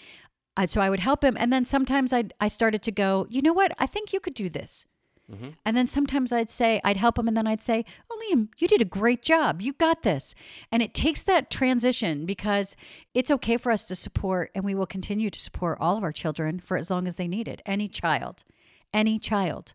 [0.67, 1.37] so I would help him.
[1.39, 3.73] And then sometimes I I started to go, you know what?
[3.79, 4.87] I think you could do this.
[5.31, 5.55] Mhm.
[5.65, 8.69] And then sometimes I'd say, I'd help him, and then I'd say, Oh, Liam, you
[8.69, 9.61] did a great job.
[9.61, 10.35] You got this.
[10.71, 12.77] And it takes that transition because
[13.13, 16.13] it's okay for us to support, and we will continue to support all of our
[16.13, 17.61] children for as long as they need it.
[17.67, 18.45] Any child,
[18.93, 19.75] any child.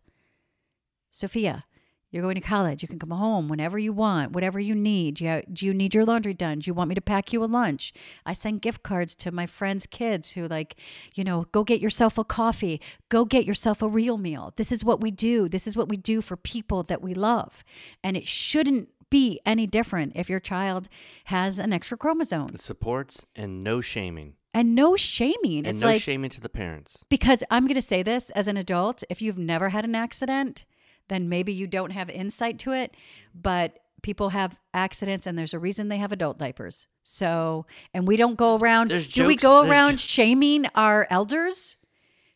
[1.10, 1.64] Sophia,
[2.12, 2.82] you're going to college.
[2.82, 5.16] You can come home whenever you want, whatever you need.
[5.16, 6.60] Do you, do you need your laundry done?
[6.60, 7.92] Do you want me to pack you a lunch?
[8.24, 10.76] I send gift cards to my friends' kids who, like,
[11.14, 14.52] you know, go get yourself a coffee, go get yourself a real meal.
[14.56, 15.48] This is what we do.
[15.48, 17.64] This is what we do for people that we love.
[18.04, 20.88] And it shouldn't be any different if your child
[21.24, 22.48] has an extra chromosome.
[22.54, 24.34] It supports and no shaming.
[24.54, 25.58] And no shaming.
[25.58, 27.04] And it's no like, shaming to the parents.
[27.08, 30.66] because I'm going to say this as an adult if you've never had an accident,
[31.08, 32.94] then maybe you don't have insight to it.
[33.34, 36.86] But people have accidents and there's a reason they have adult diapers.
[37.04, 41.76] So, and we don't go around, there's do we go around jo- shaming our elders?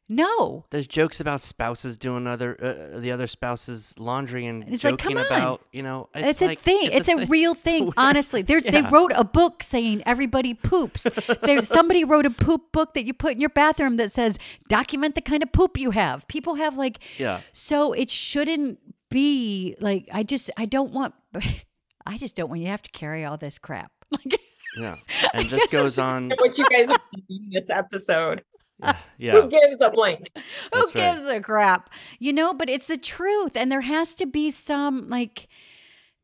[0.09, 0.65] No.
[0.71, 4.99] There's jokes about spouses doing other uh, the other spouse's laundry and, And it's like,
[4.99, 5.27] joking come on.
[5.27, 6.91] about you know It's, like, a thing.
[6.93, 7.29] It's, a, thing.
[7.29, 7.93] real thing.
[7.97, 11.07] Honestly, there's they wrote a book saying everybody poops.
[11.43, 14.39] There's somebody wrote a poop book that you put in your bathroom that says
[14.69, 16.27] document the kind of poop you have.
[16.29, 17.41] People have like Yeah.
[17.53, 18.79] So it shouldn't
[19.11, 21.15] be like I just I don't want
[22.07, 23.91] I just don't want you to have to carry all this crap.
[24.13, 24.41] Like
[24.79, 24.97] yeah.
[25.33, 26.31] And guess this goes on.
[26.39, 28.45] what you guys are thinking this episode.
[28.81, 28.95] Yeah.
[29.33, 30.31] Who gives a blank?
[30.73, 30.93] who right.
[30.95, 31.91] gives a crap?
[32.19, 35.49] You know, but it's the truth and there has to be some like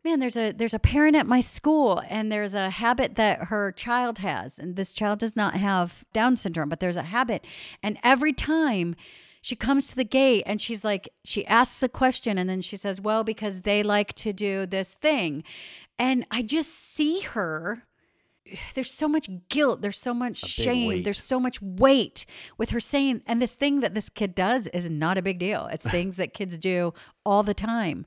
[0.05, 3.73] man there's a there's a parent at my school and there's a habit that her
[3.73, 7.45] child has and this child does not have down syndrome but there's a habit
[7.83, 8.97] and every time
[9.41, 12.77] she comes to the gate and she's like she asks a question and then she
[12.77, 15.45] says well because they like to do this thing
[15.99, 17.85] and i just see her
[18.75, 22.27] there's so much guilt there's so much shame there's so much weight
[22.59, 25.67] with her saying and this thing that this kid does is not a big deal.
[25.67, 28.07] It's things that kids do all the time.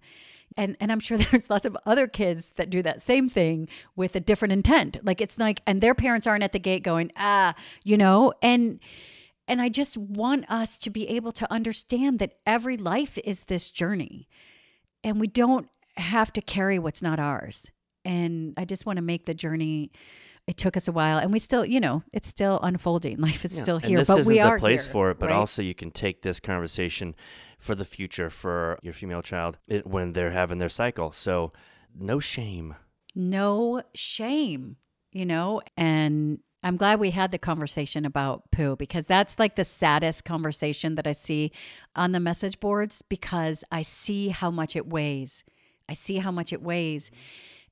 [0.58, 4.16] And and i'm sure there's lots of other kids that do that same thing with
[4.16, 5.00] a different intent.
[5.04, 8.34] Like it's like and their parents aren't at the gate going ah you know?
[8.42, 8.80] And
[9.48, 13.72] and i just want us to be able to understand that every life is this
[13.72, 14.28] journey.
[15.04, 17.72] And we don't have to carry what's not ours
[18.06, 19.92] and i just want to make the journey
[20.48, 23.54] it took us a while and we still you know it's still unfolding life is
[23.56, 23.64] Yeah.
[23.64, 25.36] still And here this but isn't we the are place here, for it, but right?
[25.36, 27.16] also you can take this conversation
[27.60, 31.12] for the future for your female child it, when they're having their cycle.
[31.12, 31.52] So
[31.98, 32.76] no shame.
[33.16, 34.76] no shame,
[35.12, 35.62] you know?
[35.78, 40.96] And I'm glad we had the conversation about poo because that's like the saddest conversation
[40.96, 41.52] that I see
[41.96, 45.44] on the message boards because I see how much it weighs.
[45.88, 47.12] I see how much it weighs.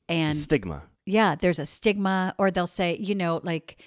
[0.09, 0.83] And Stigma.
[1.05, 3.81] yeah, there's a stigma, or they'll say, you know, like,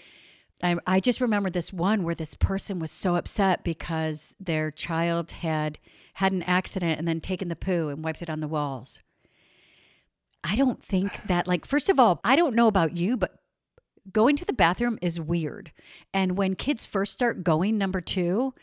[0.63, 5.33] I, I just remember this one where this person was so upset because their child
[5.33, 5.79] had
[6.15, 9.01] had an accident and then taken the poo and wiped it on the walls.
[10.43, 13.39] I don't think that, like, first of all, I don't know about you, but
[14.13, 15.73] going to the bathroom is weird.
[16.15, 18.55] And when kids first start going, number two,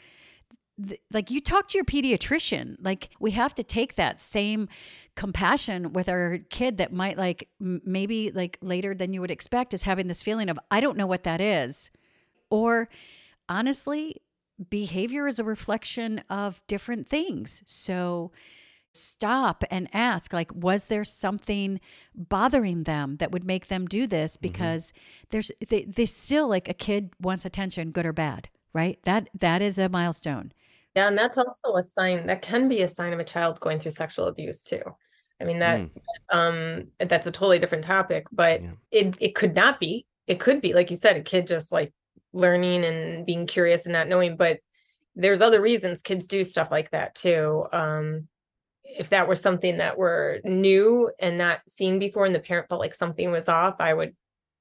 [0.85, 4.67] th- like you talk to your pediatrician like we have to take that same
[5.15, 9.73] compassion with our kid that might like m- maybe like later than you would expect
[9.73, 11.91] is having this feeling of i don't know what that is.
[12.49, 12.87] Or
[13.49, 14.21] honestly
[14.69, 17.63] behavior is a reflection of different things.
[17.65, 18.31] So
[18.95, 21.79] stop and ask like was there something
[22.13, 24.37] bothering them that would make them do this?
[24.37, 24.41] Mm-hmm.
[24.51, 24.93] Because
[25.31, 28.99] there's they, they still like a kid wants attention good or bad right?
[29.03, 30.51] That that is a milestone
[30.95, 33.79] Yeah, and that's also a sign that can be a sign of a child going
[33.79, 34.81] through sexual abuse too.
[35.41, 36.03] I mean that Mm.
[36.29, 38.75] um that's a totally different topic, but Yeah.
[38.91, 40.05] it it could not be.
[40.27, 41.91] It could be like you said, a kid just like
[42.33, 44.59] learning and being curious and not knowing, but
[45.15, 47.67] there's other reasons kids do stuff like that too.
[47.73, 48.27] Um
[48.83, 52.81] if that were something that were new and not seen before and the parent felt
[52.81, 54.15] like something was off, I would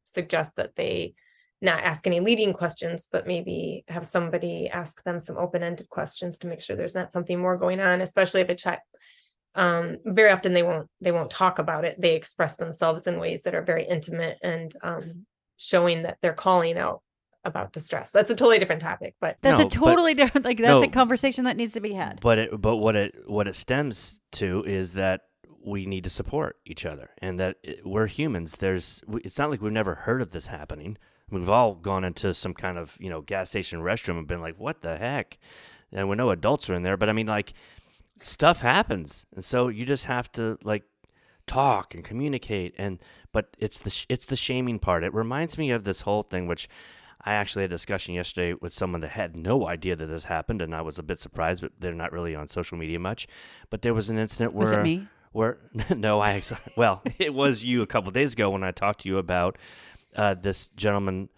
[0.04, 1.14] suggest that they
[1.62, 6.46] not ask any leading questions, but maybe have somebody ask them some open-ended questions to
[6.48, 8.80] make sure there's not something more going on, especially if a child
[9.54, 12.00] um very often they won't they won't talk about it.
[12.00, 15.26] They express themselves in ways that are very intimate and um
[15.58, 17.02] showing that they're calling out
[17.44, 18.10] about distress.
[18.12, 20.44] That's a totally different topic, but That's No, a but- totally different.
[20.46, 22.20] Like that's a conversation that needs to be had.
[22.20, 25.20] But it, but what it what it stems to is that
[25.64, 28.56] we need to support each other, and that it, we're humans.
[28.56, 30.96] There's it's not like we've never heard of this happening.
[31.30, 34.58] We've all gone into some kind of you know gas station restroom and been like,
[34.58, 35.38] "What the heck?"
[35.92, 37.52] And we know adults are in there, but I mean, like,
[38.22, 40.84] stuff happens, and so you just have to like
[41.46, 42.74] talk and communicate.
[42.78, 42.98] And
[43.32, 45.04] but it's the sh- it's the shaming part.
[45.04, 46.68] It reminds me of this whole thing, which
[47.24, 50.60] I actually had a discussion yesterday with someone that had no idea that this happened,
[50.60, 51.62] and I was a bit surprised.
[51.62, 53.26] But they're not really on social media much.
[53.70, 55.08] But there was an incident where Was it me?
[55.32, 55.58] where
[55.96, 56.42] no, I
[56.76, 59.56] well, it was you a couple days ago when I talked to you about
[60.16, 61.28] uh, this gentleman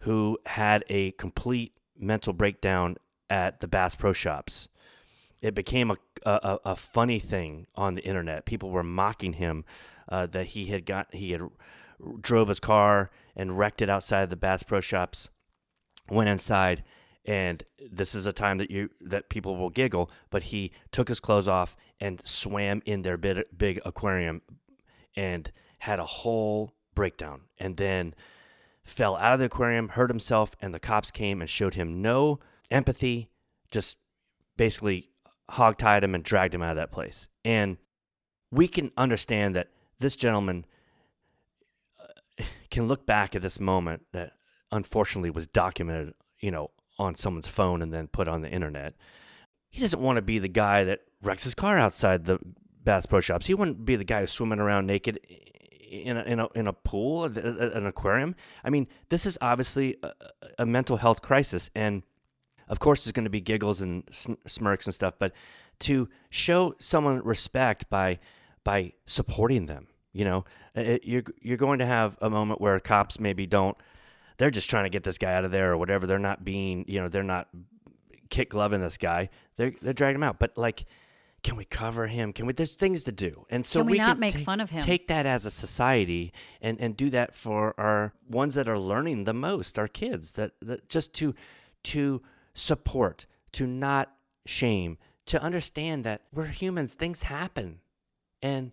[0.00, 2.96] who had a complete mental breakdown
[3.28, 4.68] at the Bass Pro Shops.
[5.40, 8.44] It became a a, a funny thing on the internet.
[8.44, 9.64] People were mocking him
[10.08, 11.42] uh, that he had got he had
[12.20, 15.28] drove his car and wrecked it outside the Bass Pro Shops.
[16.10, 16.84] Went inside,
[17.24, 20.10] and this is a time that you that people will giggle.
[20.30, 24.42] But he took his clothes off and swam in their big, big aquarium,
[25.14, 25.50] and
[25.80, 27.42] had a whole breakdown.
[27.58, 28.12] And then
[28.82, 32.40] fell out of the aquarium, hurt himself, and the cops came and showed him no
[32.72, 33.30] empathy,
[33.70, 33.96] just
[34.56, 35.08] basically
[35.52, 37.28] hogtied him and dragged him out of that place.
[37.44, 37.76] And
[38.50, 39.68] we can understand that
[40.00, 40.66] this gentleman
[42.00, 44.32] uh, can look back at this moment that
[44.72, 48.94] unfortunately was documented, you know, on someone's phone and then put on the internet.
[49.70, 52.40] He doesn't want to be the guy that wrecks his car outside the
[52.82, 53.46] Bass Pro Shops.
[53.46, 55.20] He wouldn't be the guy who's swimming around naked
[55.90, 58.34] in a, in a, in a pool, an aquarium.
[58.64, 60.12] I mean, this is obviously a,
[60.58, 61.70] a mental health crisis.
[61.74, 62.02] And
[62.68, 64.04] of course, there's going to be giggles and
[64.46, 65.32] smirks and stuff, but
[65.80, 68.18] to show someone respect by
[68.64, 73.18] by supporting them, you know, it, you're you're going to have a moment where cops
[73.18, 73.76] maybe don't.
[74.36, 76.06] They're just trying to get this guy out of there or whatever.
[76.06, 77.48] They're not being, you know, they're not
[78.30, 79.30] kick gloving this guy.
[79.56, 80.38] They're they're dragging him out.
[80.38, 80.84] But like,
[81.42, 82.32] can we cover him?
[82.32, 82.52] Can we?
[82.52, 84.82] There's things to do, and so Can we not can make fun of him?
[84.82, 89.24] Take that as a society, and and do that for our ones that are learning
[89.24, 90.32] the most, our kids.
[90.32, 91.34] That that just to
[91.84, 92.22] to
[92.54, 94.12] support, to not
[94.46, 96.94] shame, to understand that we're humans.
[96.94, 97.80] Things happen,
[98.42, 98.72] and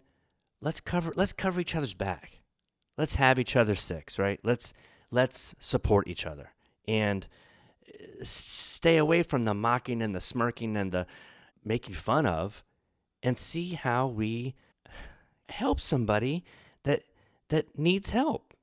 [0.60, 2.42] let's cover let's cover each other's back.
[2.98, 4.40] Let's have each other's six, right?
[4.44, 4.74] Let's
[5.12, 6.52] let's support each other
[6.88, 7.28] and
[7.88, 11.06] uh, stay away from the mocking and the smirking and the
[11.66, 12.64] making fun of
[13.22, 14.56] and see how we
[15.50, 16.44] help somebody
[16.84, 17.04] that
[17.50, 18.54] that needs help.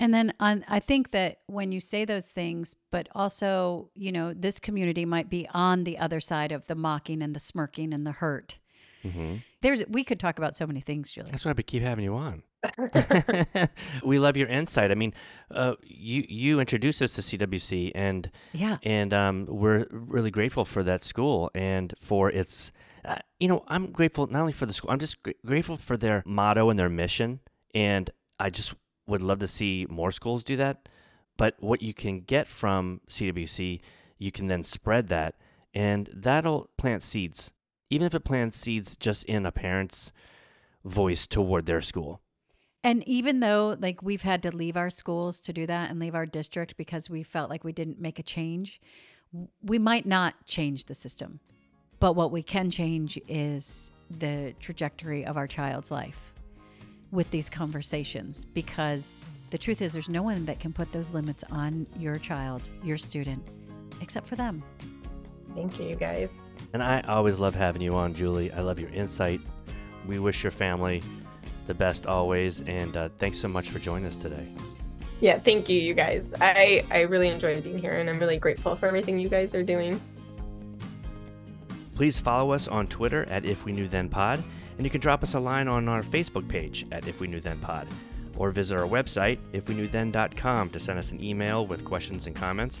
[0.00, 4.32] And then on, I think that when you say those things, but also, you know,
[4.32, 8.04] this community might be on the other side of the mocking and the smirking and
[8.04, 8.56] the hurt.
[9.04, 9.36] Mm-hmm.
[9.60, 11.30] There's, we could talk about so many things, Julie.
[11.30, 12.42] That's why we keep having you on.
[14.04, 14.90] we love your insight.
[14.90, 15.14] I mean,
[15.50, 18.78] uh, you you introduced us to CWC, and Yeah.
[18.82, 22.72] and um, we're really grateful for that school and for its.
[23.04, 24.90] Uh, you know, I'm grateful not only for the school.
[24.90, 27.40] I'm just gr- grateful for their motto and their mission,
[27.74, 28.08] and
[28.38, 28.74] I just
[29.08, 30.88] would love to see more schools do that.
[31.36, 33.80] But what you can get from CWC,
[34.18, 35.34] you can then spread that,
[35.74, 37.50] and that'll plant seeds.
[37.90, 40.12] Even if it plants seeds just in a parent's
[40.84, 42.21] voice toward their school.
[42.84, 46.14] And even though like we've had to leave our schools to do that and leave
[46.14, 48.80] our district because we felt like we didn't make a change,
[49.62, 51.40] we might not change the system.
[52.00, 56.32] But what we can change is the trajectory of our child's life
[57.12, 59.20] with these conversations because
[59.50, 62.98] the truth is there's no one that can put those limits on your child, your
[62.98, 63.46] student,
[64.00, 64.62] except for them.
[65.54, 66.32] Thank you, you guys.
[66.72, 68.50] And I always love having you on, Julie.
[68.52, 69.40] I love your insight.
[70.06, 71.02] We wish your family
[71.66, 74.46] the best always, and uh, thanks so much for joining us today.
[75.20, 76.32] Yeah, thank you, you guys.
[76.40, 79.62] I I really enjoyed being here, and I'm really grateful for everything you guys are
[79.62, 80.00] doing.
[81.94, 84.42] Please follow us on Twitter at If We Knew Then Pod,
[84.76, 87.40] and you can drop us a line on our Facebook page at If We Knew
[87.40, 87.86] Then Pod,
[88.36, 92.80] or visit our website, ifweknewthen.com, to send us an email with questions and comments.